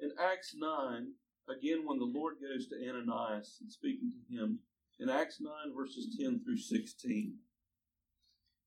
in 0.00 0.10
Acts 0.18 0.54
9, 0.56 1.12
again, 1.48 1.84
when 1.84 1.98
the 1.98 2.04
Lord 2.08 2.36
goes 2.40 2.68
to 2.68 2.88
Ananias 2.88 3.58
and 3.60 3.70
speaking 3.70 4.10
to 4.10 4.34
him, 4.34 4.60
in 4.98 5.08
Acts 5.08 5.40
9, 5.40 5.52
verses 5.76 6.16
10 6.18 6.40
through 6.44 6.56
16, 6.56 7.34
it 7.34 7.49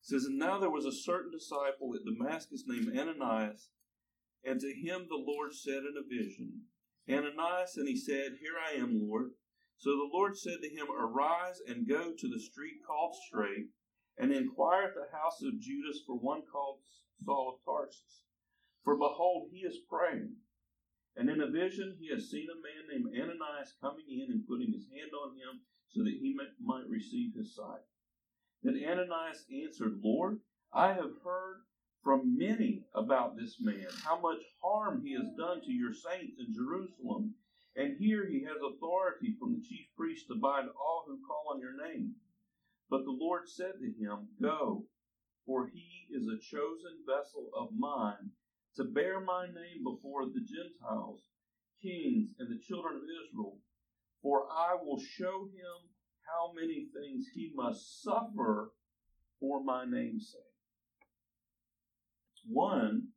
says, 0.04 0.26
And 0.26 0.38
now 0.38 0.60
there 0.60 0.70
was 0.70 0.86
a 0.86 0.92
certain 0.92 1.32
disciple 1.32 1.96
at 1.96 2.04
Damascus 2.04 2.66
named 2.68 2.92
Ananias, 2.92 3.70
and 4.44 4.60
to 4.60 4.68
him 4.68 5.08
the 5.08 5.16
Lord 5.16 5.56
said 5.56 5.84
in 5.88 5.96
a 5.98 6.04
vision, 6.04 6.68
Ananias, 7.10 7.78
and 7.78 7.88
he 7.88 7.96
said, 7.96 8.38
Here 8.40 8.60
I 8.60 8.74
am, 8.76 9.00
Lord. 9.08 9.32
So 9.78 9.92
the 9.92 10.10
Lord 10.12 10.38
said 10.38 10.60
to 10.62 10.70
him, 10.70 10.88
Arise 10.92 11.62
and 11.66 11.88
go 11.88 12.12
to 12.12 12.28
the 12.28 12.40
street 12.40 12.84
called 12.86 13.16
Straight, 13.28 13.72
and 14.18 14.32
inquire 14.32 14.84
at 14.84 14.96
the 14.96 15.18
house 15.18 15.42
of 15.42 15.60
Judas 15.60 16.04
for 16.06 16.16
one 16.16 16.44
called 16.52 16.80
Saul 17.24 17.56
of 17.56 17.66
Tarsus. 17.66 18.24
For 18.84 18.98
behold, 18.98 19.50
he 19.52 19.60
is 19.60 19.80
praying. 19.90 20.36
And 21.16 21.30
in 21.30 21.42
a 21.42 21.50
vision, 21.50 21.96
he 22.00 22.10
has 22.14 22.30
seen 22.30 22.48
a 22.52 22.60
man 22.60 22.92
named 22.92 23.16
Ananias 23.16 23.76
coming 23.80 24.06
in 24.10 24.32
and 24.32 24.48
putting 24.48 24.74
his 24.74 24.88
hand 24.92 25.12
on 25.16 25.36
him 25.36 25.62
so 25.90 26.04
that 26.04 26.20
he 26.20 26.36
might 26.60 26.90
receive 26.90 27.36
his 27.36 27.56
sight. 27.56 27.88
Then 28.64 28.82
Ananias 28.88 29.46
answered, 29.52 30.00
Lord, 30.02 30.40
I 30.72 30.94
have 30.94 31.12
heard 31.24 31.64
from 32.02 32.38
many 32.38 32.86
about 32.96 33.36
this 33.36 33.60
man, 33.60 33.88
how 34.04 34.20
much 34.20 34.42
harm 34.62 35.04
he 35.06 35.14
has 35.14 35.30
done 35.38 35.62
to 35.62 35.72
your 35.72 35.94
saints 35.94 36.40
in 36.40 36.54
Jerusalem. 36.54 37.36
And 37.76 37.98
here 37.98 38.26
he 38.26 38.44
has 38.44 38.58
authority 38.62 39.36
from 39.40 39.54
the 39.54 39.62
chief 39.62 39.88
priest 39.98 40.28
to 40.28 40.36
bind 40.36 40.70
all 40.70 41.04
who 41.08 41.20
call 41.28 41.54
on 41.54 41.60
your 41.60 41.76
name. 41.88 42.16
But 42.90 43.04
the 43.04 43.12
Lord 43.12 43.50
said 43.50 43.74
to 43.80 43.92
him, 44.04 44.28
Go, 44.42 44.86
for 45.46 45.68
he 45.68 46.08
is 46.12 46.28
a 46.28 46.40
chosen 46.40 47.04
vessel 47.06 47.50
of 47.58 47.70
mine 47.78 48.32
to 48.76 48.84
bear 48.84 49.20
my 49.20 49.48
name 49.48 49.84
before 49.84 50.26
the 50.26 50.42
Gentiles, 50.42 51.22
kings, 51.82 52.30
and 52.40 52.50
the 52.50 52.62
children 52.64 52.96
of 52.96 53.04
Israel. 53.04 53.58
For 54.22 54.46
I 54.50 54.76
will 54.82 55.00
show 55.00 55.46
him 55.46 55.90
how 56.26 56.54
many 56.54 56.88
things 56.94 57.28
he 57.34 57.52
must 57.56 58.04
suffer 58.04 58.72
for 59.40 59.64
my 59.64 59.86
name's 59.86 60.32
sake. 60.32 60.42
One, 62.48 63.10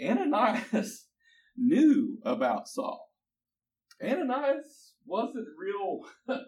Ananias 0.00 1.06
knew 1.56 2.18
about 2.24 2.68
Saul. 2.68 3.10
Ananias 4.02 4.94
wasn't 5.06 5.46
real 5.58 6.00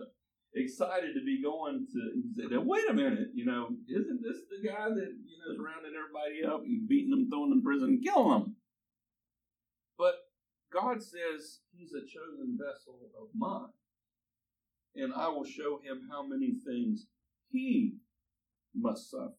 excited 0.54 1.14
to 1.14 1.24
be 1.24 1.42
going 1.42 1.86
to. 1.92 2.42
He 2.42 2.48
said, 2.48 2.66
"Wait 2.66 2.88
a 2.90 2.94
minute, 2.94 3.28
you 3.34 3.44
know, 3.44 3.68
isn't 3.88 4.22
this 4.22 4.42
the 4.50 4.68
guy 4.68 4.88
that 4.88 5.12
you 5.24 5.36
know 5.38 5.52
is 5.52 5.58
rounding 5.58 5.92
everybody 5.94 6.44
up 6.44 6.62
and 6.62 6.88
beating 6.88 7.10
them, 7.10 7.28
throwing 7.30 7.50
them 7.50 7.58
in 7.58 7.64
prison, 7.64 8.00
killing 8.02 8.30
them?" 8.30 8.56
But 9.98 10.14
God 10.72 11.02
says 11.02 11.60
he's 11.72 11.92
a 11.92 12.02
chosen 12.02 12.58
vessel 12.58 12.98
of 13.20 13.28
mine, 13.34 13.70
and 14.96 15.12
I 15.14 15.28
will 15.28 15.44
show 15.44 15.80
him 15.82 16.08
how 16.10 16.26
many 16.26 16.54
things 16.66 17.06
he 17.50 17.94
must 18.74 19.10
suffer 19.10 19.34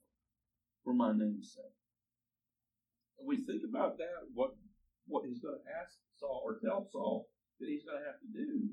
for 0.84 0.94
my 0.94 1.12
name's 1.12 1.54
sake. 1.54 1.66
And 3.20 3.28
we 3.28 3.38
think 3.38 3.64
about 3.68 3.98
that, 3.98 4.30
what 4.34 4.52
what 5.08 5.26
he's 5.26 5.40
going 5.40 5.56
to 5.56 5.72
ask 5.82 5.96
Saul 6.20 6.44
or 6.44 6.60
tell 6.60 6.88
Saul 6.92 7.28
that 7.60 7.68
he's 7.68 7.84
going 7.84 8.00
to 8.00 8.06
have 8.06 8.20
to 8.20 8.28
do. 8.28 8.70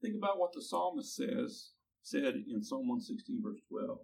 Think 0.00 0.16
about 0.16 0.38
what 0.38 0.52
the 0.52 0.62
psalmist 0.62 1.14
says, 1.14 1.72
said 2.02 2.34
in 2.48 2.62
Psalm 2.62 2.88
116, 2.88 3.40
verse 3.42 3.60
12. 3.68 3.98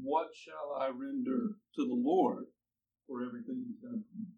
What 0.00 0.28
shall 0.32 0.76
I 0.80 0.88
render 0.88 1.56
to 1.76 1.82
the 1.84 1.96
Lord 1.96 2.46
for 3.06 3.24
everything 3.24 3.64
he's 3.66 3.80
done 3.80 4.04
for 4.04 4.16
me? 4.16 4.28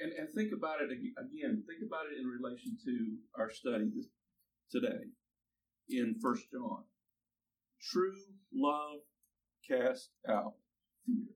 And, 0.00 0.12
and 0.16 0.28
think 0.32 0.50
about 0.56 0.80
it 0.80 0.90
again, 0.90 1.62
think 1.68 1.84
about 1.84 2.08
it 2.08 2.18
in 2.18 2.26
relation 2.26 2.78
to 2.86 2.94
our 3.36 3.50
study 3.50 3.90
this, 3.94 4.08
today 4.70 5.10
in 5.88 6.16
First 6.22 6.44
John. 6.52 6.84
True 7.82 8.14
love 8.54 9.00
casts 9.68 10.10
out 10.28 10.54
fear. 11.06 11.34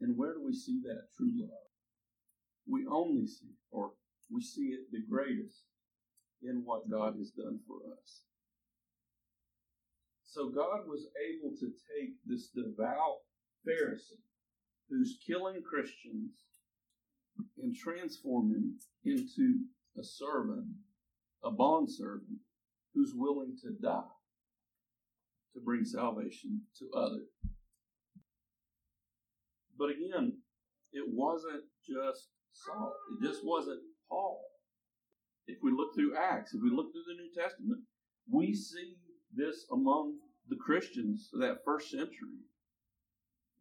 And 0.00 0.16
where 0.16 0.34
do 0.34 0.44
we 0.44 0.52
see 0.52 0.80
that 0.84 1.08
true 1.16 1.32
love? 1.40 1.50
We 2.68 2.86
only 2.90 3.26
see, 3.26 3.54
or 3.70 3.92
we 4.30 4.42
see 4.42 4.74
it 4.74 4.90
the 4.90 5.02
greatest 5.08 5.64
in 6.42 6.62
what 6.64 6.90
God 6.90 7.14
has 7.18 7.30
done 7.30 7.60
for 7.66 7.76
us. 7.92 8.22
So 10.24 10.48
God 10.48 10.86
was 10.86 11.06
able 11.30 11.56
to 11.56 11.66
take 11.66 12.14
this 12.26 12.48
devout 12.48 13.20
Pharisee 13.66 14.20
who's 14.90 15.18
killing 15.26 15.62
Christians 15.62 16.32
and 17.62 17.74
transform 17.74 18.50
him 18.50 18.78
into 19.04 19.60
a 19.98 20.04
servant, 20.04 20.66
a 21.44 21.50
bondservant, 21.50 22.40
who's 22.94 23.12
willing 23.14 23.56
to 23.62 23.70
die 23.82 24.02
to 25.54 25.60
bring 25.60 25.84
salvation 25.84 26.62
to 26.78 26.90
others. 26.96 27.28
But 29.78 29.90
again, 29.90 30.38
it 30.92 31.04
wasn't 31.08 31.64
just 31.86 32.28
Saul. 32.52 32.94
It 33.12 33.26
just 33.26 33.44
wasn't 33.44 33.80
Paul. 34.08 34.40
If 35.46 35.58
we 35.62 35.72
look 35.72 35.94
through 35.94 36.16
Acts, 36.16 36.54
if 36.54 36.62
we 36.62 36.70
look 36.70 36.92
through 36.92 37.04
the 37.06 37.20
New 37.20 37.30
Testament, 37.36 37.80
we 38.30 38.54
see 38.54 38.96
this 39.34 39.66
among 39.72 40.14
the 40.48 40.56
Christians 40.56 41.30
of 41.34 41.40
that 41.40 41.64
first 41.64 41.90
century. 41.90 42.40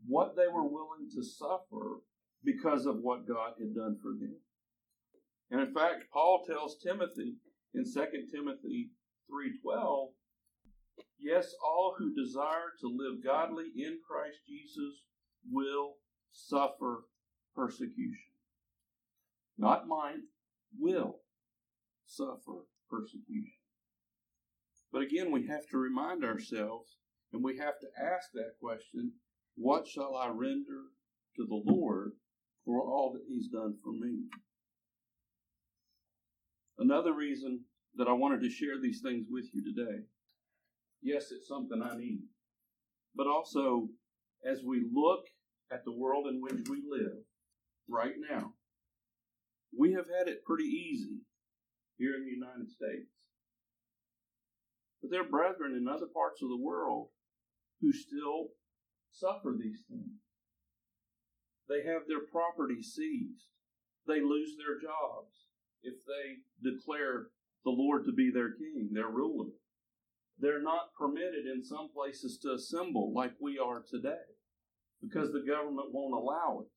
What 0.07 0.35
they 0.35 0.47
were 0.47 0.63
willing 0.67 1.09
to 1.15 1.23
suffer 1.23 2.01
because 2.43 2.85
of 2.85 2.97
what 2.97 3.27
God 3.27 3.53
had 3.59 3.73
done 3.73 3.97
for 4.01 4.11
them. 4.11 4.35
And 5.49 5.61
in 5.61 5.73
fact, 5.73 6.05
Paul 6.11 6.43
tells 6.45 6.77
Timothy 6.77 7.35
in 7.73 7.85
2 7.85 8.27
Timothy 8.31 8.91
3:12, 9.29 10.13
yes, 11.17 11.55
all 11.63 11.95
who 11.97 12.13
desire 12.13 12.73
to 12.79 12.87
live 12.87 13.23
godly 13.23 13.71
in 13.75 13.99
Christ 14.07 14.39
Jesus 14.45 15.03
will 15.49 15.97
suffer 16.31 17.05
persecution. 17.55 18.31
Not 19.57 19.87
mine, 19.87 20.23
will 20.77 21.21
suffer 22.05 22.65
persecution. 22.89 23.59
But 24.91 25.01
again, 25.01 25.31
we 25.31 25.47
have 25.47 25.67
to 25.69 25.77
remind 25.77 26.23
ourselves 26.23 26.97
and 27.31 27.43
we 27.43 27.57
have 27.57 27.79
to 27.79 27.87
ask 27.99 28.31
that 28.33 28.53
question 28.59 29.13
what 29.55 29.87
shall 29.87 30.15
I 30.15 30.29
render 30.29 30.83
to 31.35 31.45
the 31.45 31.61
Lord 31.65 32.13
for 32.65 32.81
all 32.81 33.13
that 33.13 33.25
He's 33.27 33.47
done 33.47 33.77
for 33.83 33.91
me? 33.91 34.25
Another 36.77 37.13
reason 37.13 37.61
that 37.95 38.07
I 38.07 38.13
wanted 38.13 38.41
to 38.41 38.49
share 38.49 38.79
these 38.81 39.01
things 39.01 39.27
with 39.29 39.45
you 39.53 39.63
today 39.63 40.03
yes, 41.03 41.31
it's 41.31 41.47
something 41.47 41.81
I 41.83 41.97
need, 41.97 42.23
but 43.15 43.27
also 43.27 43.89
as 44.49 44.63
we 44.63 44.87
look 44.91 45.25
at 45.71 45.83
the 45.85 45.91
world 45.91 46.27
in 46.27 46.41
which 46.41 46.67
we 46.69 46.81
live 46.89 47.23
right 47.89 48.15
now, 48.29 48.53
we 49.77 49.93
have 49.93 50.07
had 50.07 50.27
it 50.27 50.45
pretty 50.45 50.63
easy 50.63 51.21
here 51.97 52.15
in 52.15 52.25
the 52.25 52.31
United 52.31 52.69
States. 52.69 53.11
But 55.01 55.11
there 55.11 55.21
are 55.21 55.29
brethren 55.29 55.75
in 55.75 55.87
other 55.87 56.07
parts 56.13 56.41
of 56.41 56.49
the 56.49 56.61
world 56.61 57.09
who 57.81 57.91
still 57.91 58.49
suffer 59.11 59.53
these 59.57 59.83
things. 59.89 60.21
They 61.67 61.83
have 61.89 62.03
their 62.07 62.25
property 62.31 62.81
seized. 62.81 63.51
They 64.07 64.21
lose 64.21 64.55
their 64.57 64.79
jobs 64.79 65.42
if 65.83 65.95
they 66.07 66.69
declare 66.69 67.27
the 67.63 67.71
Lord 67.71 68.05
to 68.05 68.11
be 68.11 68.31
their 68.31 68.51
king, 68.51 68.89
their 68.93 69.09
ruler. 69.09 69.51
They're 70.39 70.61
not 70.61 70.93
permitted 70.97 71.45
in 71.45 71.63
some 71.63 71.89
places 71.93 72.37
to 72.41 72.53
assemble 72.53 73.13
like 73.13 73.33
we 73.39 73.59
are 73.59 73.83
today 73.89 74.25
because 75.01 75.31
the 75.31 75.43
government 75.47 75.89
won't 75.91 76.13
allow 76.13 76.61
it. 76.61 76.71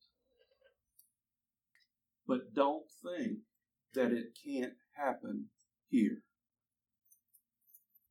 But 2.27 2.53
don't 2.53 2.85
think 3.03 3.39
that 3.93 4.11
it 4.11 4.37
can't 4.45 4.73
happen 4.95 5.45
here. 5.89 6.23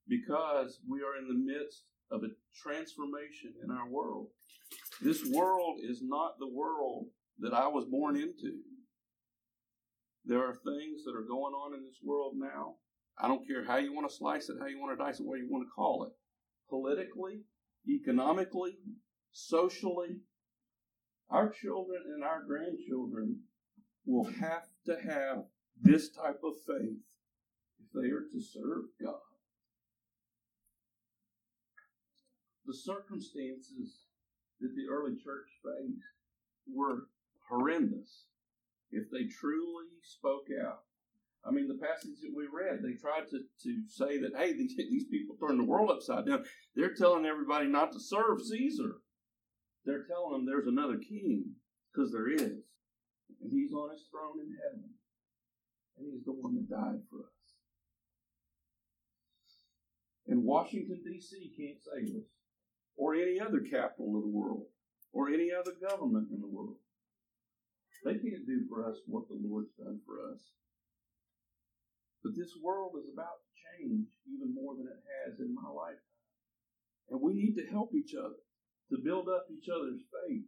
Because 0.09 0.81
we 0.89 1.01
are 1.01 1.19
in 1.19 1.29
the 1.29 1.53
midst 1.53 1.85
of 2.11 2.23
a 2.23 2.29
transformation 2.63 3.55
in 3.63 3.71
our 3.71 3.89
world. 3.89 4.29
This 5.03 5.25
world 5.27 5.79
is 5.83 6.01
not 6.03 6.39
the 6.39 6.49
world 6.49 7.07
that 7.41 7.53
I 7.53 7.67
was 7.69 7.85
born 7.85 8.17
into. 8.17 8.59
There 10.27 10.45
are 10.45 10.55
things 10.55 11.05
that 11.05 11.15
are 11.15 11.23
going 11.23 11.55
on 11.55 11.75
in 11.75 11.85
this 11.85 12.01
world 12.03 12.35
now. 12.37 12.75
I 13.17 13.29
don't 13.29 13.47
care 13.47 13.65
how 13.65 13.77
you 13.77 13.95
want 13.95 14.11
to 14.11 14.15
slice 14.15 14.49
it, 14.49 14.57
how 14.61 14.67
you 14.67 14.81
want 14.81 14.99
to 14.99 15.03
dice 15.03 15.21
it, 15.21 15.27
what 15.27 15.39
you 15.39 15.49
want 15.49 15.65
to 15.65 15.71
call 15.71 16.05
it. 16.05 16.13
Politically, 16.69 17.43
economically, 17.89 18.79
socially, 19.31 20.19
our 21.31 21.49
children 21.49 22.03
and 22.13 22.25
our 22.25 22.43
grandchildren 22.43 23.41
will 24.05 24.25
have 24.25 24.67
to 24.87 24.97
have 24.97 25.45
this 25.81 26.11
type 26.11 26.41
of 26.45 26.55
faith 26.67 26.99
if 27.79 27.93
they 27.95 28.09
are 28.09 28.27
to 28.33 28.41
serve 28.41 28.85
God. 29.01 29.21
The 32.67 32.75
circumstances 32.75 34.07
that 34.61 34.75
the 34.75 34.93
early 34.93 35.15
church 35.15 35.47
faced 35.63 36.03
were 36.73 37.07
horrendous 37.49 38.25
if 38.91 39.11
they 39.11 39.25
truly 39.25 39.87
spoke 40.03 40.47
out. 40.65 40.81
I 41.47 41.53
mean, 41.53 41.69
the 41.69 41.75
passage 41.75 42.21
that 42.23 42.35
we 42.35 42.47
read, 42.51 42.81
they 42.83 42.95
tried 42.95 43.29
to, 43.31 43.39
to 43.63 43.83
say 43.89 44.19
that, 44.19 44.33
hey, 44.37 44.53
these, 44.53 44.75
these 44.77 45.05
people 45.05 45.37
turned 45.37 45.61
the 45.61 45.65
world 45.65 45.91
upside 45.91 46.27
down. 46.27 46.45
They're 46.75 46.95
telling 46.95 47.25
everybody 47.25 47.67
not 47.67 47.93
to 47.93 48.01
serve 48.01 48.43
Caesar. 48.43 48.97
They're 49.85 50.07
telling 50.09 50.33
them 50.33 50.47
there's 50.47 50.67
another 50.67 50.99
king, 50.99 51.53
because 51.93 52.13
there 52.13 52.29
is. 52.29 52.65
And 53.41 53.53
he's 53.53 53.73
on 53.73 53.91
his 53.91 54.09
throne 54.11 54.41
in 54.41 54.57
heaven. 54.65 54.91
And 55.99 56.09
he's 56.13 56.25
the 56.25 56.33
one 56.33 56.57
that 56.57 56.69
died 56.69 57.01
for 57.09 57.21
us. 57.21 57.37
And 60.27 60.43
Washington, 60.43 61.01
D.C. 61.05 61.53
can't 61.57 61.79
save 61.81 62.17
us, 62.17 62.27
or 62.97 63.15
any 63.15 63.39
other 63.39 63.61
capital 63.61 64.17
of 64.17 64.23
the 64.23 64.29
world, 64.29 64.67
or 65.13 65.29
any 65.29 65.51
other 65.53 65.73
government 65.81 66.29
in 66.33 66.41
the 66.41 66.49
world. 66.49 66.77
They 68.07 68.23
can't 68.23 68.47
do 68.47 68.63
for 68.71 68.87
us 68.87 69.03
what 69.11 69.27
the 69.27 69.35
Lord's 69.35 69.75
done 69.75 69.99
for 70.07 70.31
us. 70.31 70.39
But 72.23 72.39
this 72.39 72.55
world 72.63 72.95
is 73.03 73.11
about 73.13 73.43
to 73.43 73.51
change 73.67 74.07
even 74.31 74.55
more 74.55 74.79
than 74.79 74.87
it 74.87 75.03
has 75.27 75.41
in 75.41 75.51
my 75.53 75.67
lifetime. 75.67 76.23
And 77.11 77.21
we 77.21 77.35
need 77.35 77.59
to 77.59 77.67
help 77.67 77.91
each 77.99 78.15
other 78.15 78.39
to 78.91 79.03
build 79.03 79.27
up 79.27 79.51
each 79.51 79.67
other's 79.67 80.07
faith 80.07 80.47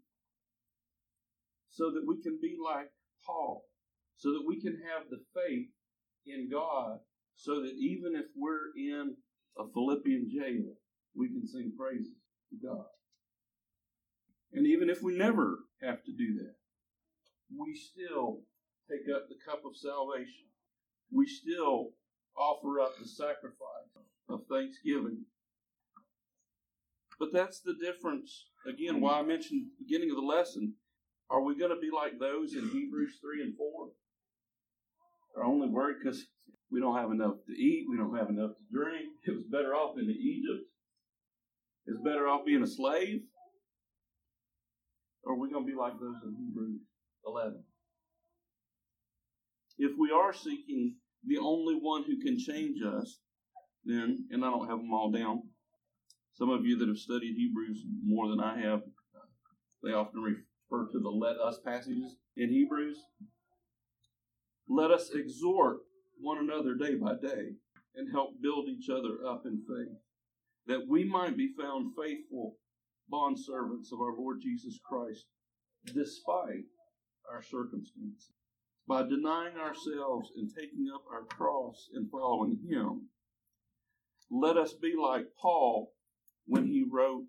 so 1.71 1.91
that 1.91 2.07
we 2.07 2.23
can 2.23 2.39
be 2.41 2.55
like 2.63 2.91
Paul, 3.27 3.67
so 4.17 4.31
that 4.31 4.47
we 4.47 4.61
can 4.61 4.79
have 4.95 5.11
the 5.11 5.19
faith 5.35 5.75
in 6.27 6.49
God, 6.51 6.99
so 7.35 7.63
that 7.63 7.75
even 7.75 8.15
if 8.15 8.27
we're 8.37 8.71
in 8.77 9.17
a 9.59 9.65
Philippian 9.75 10.31
jail, 10.31 10.79
we 11.17 11.27
can 11.27 11.47
sing 11.47 11.73
praises 11.77 12.23
to 12.51 12.57
God. 12.65 12.87
And 14.53 14.65
even 14.65 14.89
if 14.89 15.03
we 15.03 15.19
never 15.19 15.59
have 15.83 16.05
to 16.05 16.13
do 16.13 16.39
that, 16.39 16.58
we 17.57 17.75
still 17.75 18.41
take 18.91 19.09
up 19.15 19.29
the 19.29 19.37
cup 19.45 19.63
of 19.65 19.77
salvation. 19.77 20.47
We 21.11 21.27
still 21.27 21.91
offer 22.37 22.81
up 22.81 22.99
the 22.99 23.09
sacrifice 23.09 23.93
of 24.29 24.41
thanksgiving. 24.51 25.25
But 27.19 27.33
that's 27.33 27.61
the 27.61 27.75
difference. 27.75 28.47
Again, 28.67 29.01
why 29.01 29.19
I 29.19 29.23
mentioned 29.23 29.67
the 29.67 29.85
beginning 29.85 30.11
of 30.11 30.17
the 30.17 30.23
lesson. 30.23 30.75
Are 31.31 31.43
we 31.43 31.59
going 31.59 31.75
to 31.75 31.81
be 31.81 31.91
like 31.95 32.19
those 32.19 32.55
in 32.55 32.71
Hebrews 32.71 33.19
3 33.21 33.43
and 33.43 33.57
4? 33.57 33.89
Are 35.37 35.45
only 35.45 35.69
worried 35.69 35.97
because 36.03 36.27
we 36.71 36.81
don't 36.81 36.97
have 36.97 37.11
enough 37.11 37.37
to 37.47 37.53
eat, 37.53 37.87
we 37.89 37.97
don't 37.97 38.17
have 38.17 38.31
enough 38.31 38.53
to 38.57 38.65
drink. 38.73 39.09
It 39.27 39.33
was 39.33 39.45
better 39.45 39.75
off 39.75 39.99
in 39.99 40.09
Egypt. 40.11 40.65
It's 41.87 42.01
better 42.03 42.29
off 42.29 42.47
being 42.47 42.63
a 42.63 42.67
slave. 42.67 43.23
Or 45.23 45.35
are 45.35 45.39
we 45.39 45.51
going 45.51 45.67
to 45.67 45.71
be 45.71 45.77
like 45.77 45.95
those 46.01 46.17
in 46.25 46.37
Hebrews 46.37 46.81
11? 47.29 47.63
If 49.79 49.93
we 49.99 50.11
are 50.11 50.33
seeking 50.33 50.97
the 51.25 51.39
only 51.39 51.75
one 51.75 52.05
who 52.05 52.19
can 52.19 52.39
change 52.39 52.83
us, 52.83 53.19
then, 53.85 54.27
and 54.31 54.45
I 54.45 54.51
don't 54.51 54.69
have 54.69 54.79
them 54.79 54.93
all 54.93 55.11
down, 55.11 55.43
some 56.35 56.51
of 56.51 56.65
you 56.65 56.79
that 56.79 56.89
have 56.89 56.99
studied 56.99 57.35
Hebrews 57.37 57.85
more 58.05 58.29
than 58.29 58.41
I 58.41 58.61
have, 58.61 58.83
they 59.83 59.93
often 59.93 60.21
refer 60.21 60.91
to 60.91 60.99
the 60.99 61.09
let 61.09 61.37
us 61.39 61.59
passages 61.65 62.17
in 62.37 62.49
Hebrews. 62.49 62.99
Let 64.69 64.91
us 64.91 65.11
exhort 65.15 65.79
one 66.21 66.39
another 66.39 66.75
day 66.75 66.95
by 66.95 67.15
day 67.15 67.53
and 67.95 68.11
help 68.11 68.41
build 68.43 68.69
each 68.69 68.91
other 68.91 69.27
up 69.27 69.43
in 69.47 69.63
faith, 69.67 69.97
that 70.67 70.87
we 70.89 71.05
might 71.05 71.37
be 71.37 71.53
found 71.59 71.93
faithful 71.97 72.57
bondservants 73.13 73.93
of 73.93 74.01
our 74.01 74.15
Lord 74.17 74.41
Jesus 74.43 74.79
Christ, 74.85 75.27
despite 75.95 76.65
our 77.33 77.43
circumstances. 77.43 78.33
By 78.87 79.03
denying 79.03 79.57
ourselves 79.57 80.33
and 80.37 80.49
taking 80.49 80.89
up 80.95 81.05
our 81.13 81.25
cross 81.25 81.89
and 81.93 82.11
following 82.11 82.59
Him, 82.69 83.09
let 84.31 84.57
us 84.57 84.75
be 84.75 84.95
like 85.01 85.35
Paul 85.41 85.93
when 86.47 86.67
he 86.67 86.85
wrote 86.89 87.27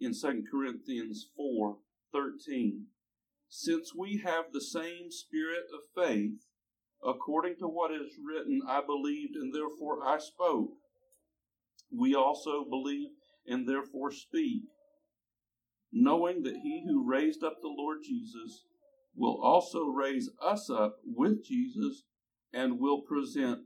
in 0.00 0.12
2 0.12 0.44
Corinthians 0.50 1.28
4 1.36 1.78
13, 2.12 2.86
Since 3.48 3.94
we 3.94 4.22
have 4.24 4.46
the 4.52 4.60
same 4.60 5.10
spirit 5.10 5.64
of 5.72 6.04
faith, 6.04 6.46
according 7.04 7.56
to 7.58 7.66
what 7.66 7.92
is 7.92 8.18
written, 8.24 8.60
I 8.68 8.80
believed 8.84 9.34
and 9.34 9.52
therefore 9.52 10.06
I 10.06 10.18
spoke. 10.18 10.70
We 11.96 12.14
also 12.14 12.64
believe 12.64 13.10
and 13.46 13.68
therefore 13.68 14.10
speak, 14.10 14.62
knowing 15.92 16.42
that 16.42 16.56
he 16.62 16.84
who 16.86 17.08
raised 17.08 17.42
up 17.42 17.58
the 17.60 17.74
Lord 17.76 17.98
Jesus 18.04 18.64
will 19.16 19.40
also 19.42 19.86
raise 19.86 20.30
us 20.42 20.70
up 20.70 20.96
with 21.04 21.44
Jesus 21.44 22.02
and 22.52 22.78
will 22.78 23.02
present 23.02 23.60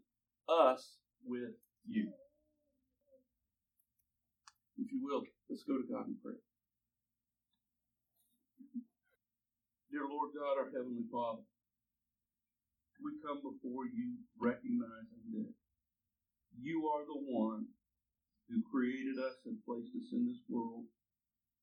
us 0.48 0.98
with 1.24 1.54
you. 1.86 2.12
If 4.78 4.92
you 4.92 5.00
will, 5.02 5.22
let's 5.48 5.64
go 5.64 5.76
to 5.76 5.84
God 5.90 6.06
in 6.06 6.16
prayer. 6.22 6.40
Dear 9.90 10.04
Lord 10.08 10.30
God, 10.36 10.60
our 10.60 10.70
Heavenly 10.70 11.08
Father, 11.10 11.42
we 13.02 13.16
come 13.24 13.40
before 13.40 13.86
you 13.86 14.20
recognizing 14.38 15.32
that 15.32 15.52
you 16.60 16.90
are 16.92 17.06
the 17.06 17.18
one 17.18 17.66
who 18.48 18.62
created 18.70 19.18
us 19.18 19.38
and 19.46 19.58
placed 19.64 19.94
us 19.96 20.12
in 20.12 20.26
this 20.26 20.42
world 20.48 20.84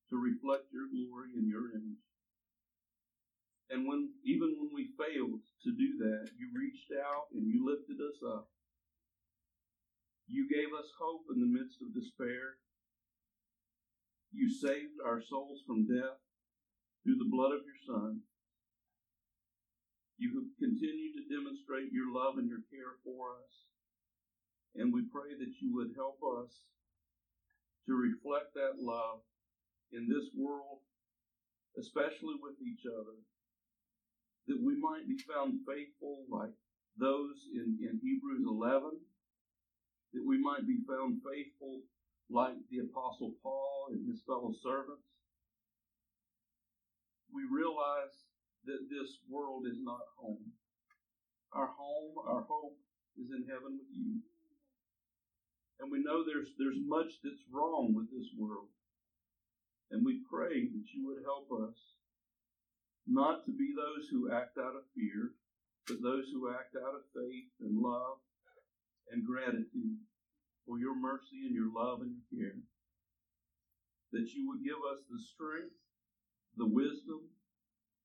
to 0.09 0.17
reflect 0.17 0.71
your 0.71 0.87
glory 0.89 1.35
and 1.35 1.47
your 1.49 1.69
image. 1.71 2.01
And 3.69 3.87
when 3.87 4.13
even 4.23 4.55
when 4.61 4.69
we 4.73 4.93
failed 4.93 5.41
to 5.63 5.71
do 5.73 5.97
that, 6.05 6.29
you 6.37 6.53
reached 6.53 6.93
out 6.93 7.33
and 7.33 7.49
you 7.49 7.65
lifted 7.65 7.97
us 7.97 8.21
up. 8.21 8.47
You 10.27 10.47
gave 10.49 10.73
us 10.73 10.89
hope 10.97 11.25
in 11.33 11.39
the 11.39 11.49
midst 11.49 11.81
of 11.81 11.93
despair. 11.93 12.57
You 14.33 14.49
saved 14.49 15.01
our 15.05 15.21
souls 15.21 15.61
from 15.65 15.87
death 15.87 16.21
through 17.03 17.17
the 17.17 17.29
blood 17.29 17.53
of 17.53 17.65
your 17.65 17.81
Son. 17.85 18.21
You 20.17 20.33
have 20.39 20.49
continued 20.57 21.13
to 21.17 21.29
demonstrate 21.29 21.91
your 21.91 22.09
love 22.13 22.37
and 22.37 22.47
your 22.49 22.63
care 22.71 22.97
for 23.03 23.37
us. 23.37 23.53
And 24.75 24.93
we 24.93 25.03
pray 25.11 25.35
that 25.37 25.53
you 25.61 25.73
would 25.75 25.93
help 25.95 26.19
us 26.41 26.51
to 27.87 27.93
reflect 27.93 28.53
that 28.55 28.81
love 28.81 29.21
in 29.93 30.09
this 30.09 30.27
world, 30.35 30.81
especially 31.79 32.35
with 32.41 32.57
each 32.59 32.83
other, 32.89 33.15
that 34.47 34.61
we 34.61 34.77
might 34.79 35.07
be 35.07 35.17
found 35.25 35.59
faithful 35.65 36.23
like 36.29 36.53
those 36.97 37.35
in, 37.53 37.77
in 37.81 37.99
Hebrews 38.01 38.45
11, 38.47 38.91
that 40.13 40.25
we 40.25 40.37
might 40.41 40.67
be 40.67 40.79
found 40.87 41.21
faithful 41.25 41.81
like 42.29 42.55
the 42.71 42.79
Apostle 42.79 43.33
Paul 43.43 43.89
and 43.91 44.07
his 44.07 44.21
fellow 44.25 44.53
servants. 44.63 45.05
We 47.33 47.43
realize 47.51 48.15
that 48.65 48.89
this 48.89 49.19
world 49.29 49.65
is 49.67 49.77
not 49.81 50.01
home. 50.17 50.53
Our 51.53 51.67
home, 51.67 52.15
our 52.25 52.41
hope 52.47 52.77
is 53.17 53.29
in 53.31 53.45
heaven 53.47 53.77
with 53.77 53.91
you. 53.93 54.19
And 55.79 55.91
we 55.91 56.01
know 56.01 56.23
there's 56.23 56.55
there's 56.57 56.79
much 56.87 57.19
that's 57.23 57.43
wrong 57.51 57.93
with 57.93 58.09
this 58.11 58.31
world. 58.39 58.71
And 59.91 60.05
we 60.05 60.23
pray 60.31 60.65
that 60.65 60.87
you 60.95 61.07
would 61.07 61.23
help 61.23 61.51
us 61.51 61.75
not 63.07 63.45
to 63.45 63.51
be 63.51 63.73
those 63.77 64.09
who 64.09 64.33
act 64.33 64.57
out 64.57 64.73
of 64.75 64.89
fear, 64.97 65.37
but 65.87 66.01
those 66.01 66.25
who 66.33 66.49
act 66.49 66.73
out 66.73 66.97
of 66.97 67.05
faith 67.13 67.53
and 67.61 67.77
love 67.77 68.17
and 69.13 69.21
gratitude 69.21 70.01
for 70.65 70.79
your 70.81 70.97
mercy 70.97 71.45
and 71.45 71.53
your 71.53 71.69
love 71.69 72.01
and 72.01 72.17
your 72.17 72.25
care. 72.33 72.57
That 74.11 74.33
you 74.33 74.49
would 74.49 74.65
give 74.65 74.81
us 74.89 75.05
the 75.05 75.21
strength, 75.21 75.77
the 76.57 76.65
wisdom, 76.65 77.29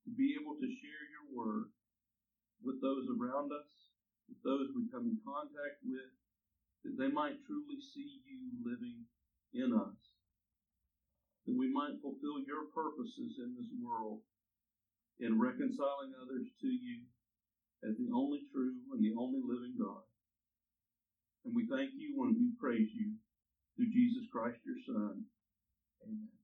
to 0.05 0.11
be 0.13 0.37
able 0.37 0.61
to 0.61 0.69
share 0.69 1.05
your 1.09 1.27
word 1.33 1.73
with 2.61 2.85
those 2.85 3.09
around 3.09 3.53
us, 3.53 3.73
with 4.29 4.41
those 4.45 4.69
we 4.77 4.93
come 4.93 5.09
in 5.09 5.17
contact 5.25 5.81
with, 5.81 6.13
that 6.85 6.97
they 7.01 7.09
might 7.09 7.41
truly 7.49 7.81
see 7.81 8.21
you 8.29 8.53
living 8.61 9.09
in 9.57 9.73
us, 9.73 9.97
that 11.49 11.57
we 11.57 11.73
might 11.73 12.01
fulfill 12.05 12.45
your 12.45 12.69
purposes 12.77 13.41
in 13.41 13.57
this 13.57 13.69
world 13.81 14.21
in 15.21 15.39
reconciling 15.39 16.13
others 16.21 16.49
to 16.61 16.69
you 16.69 17.01
as 17.85 17.97
the 17.99 18.11
only 18.13 18.41
true 18.53 18.77
and 18.93 19.03
the 19.05 19.15
only 19.17 19.41
living 19.43 19.77
God. 19.79 20.03
And 21.45 21.55
we 21.57 21.67
thank 21.71 21.93
you 21.97 22.15
when 22.17 22.37
we 22.39 22.53
praise 22.61 22.89
you 22.95 23.15
through 23.77 23.91
Jesus 23.91 24.27
Christ, 24.33 24.61
your 24.67 24.77
Son. 24.87 25.23
Amen. 26.05 26.40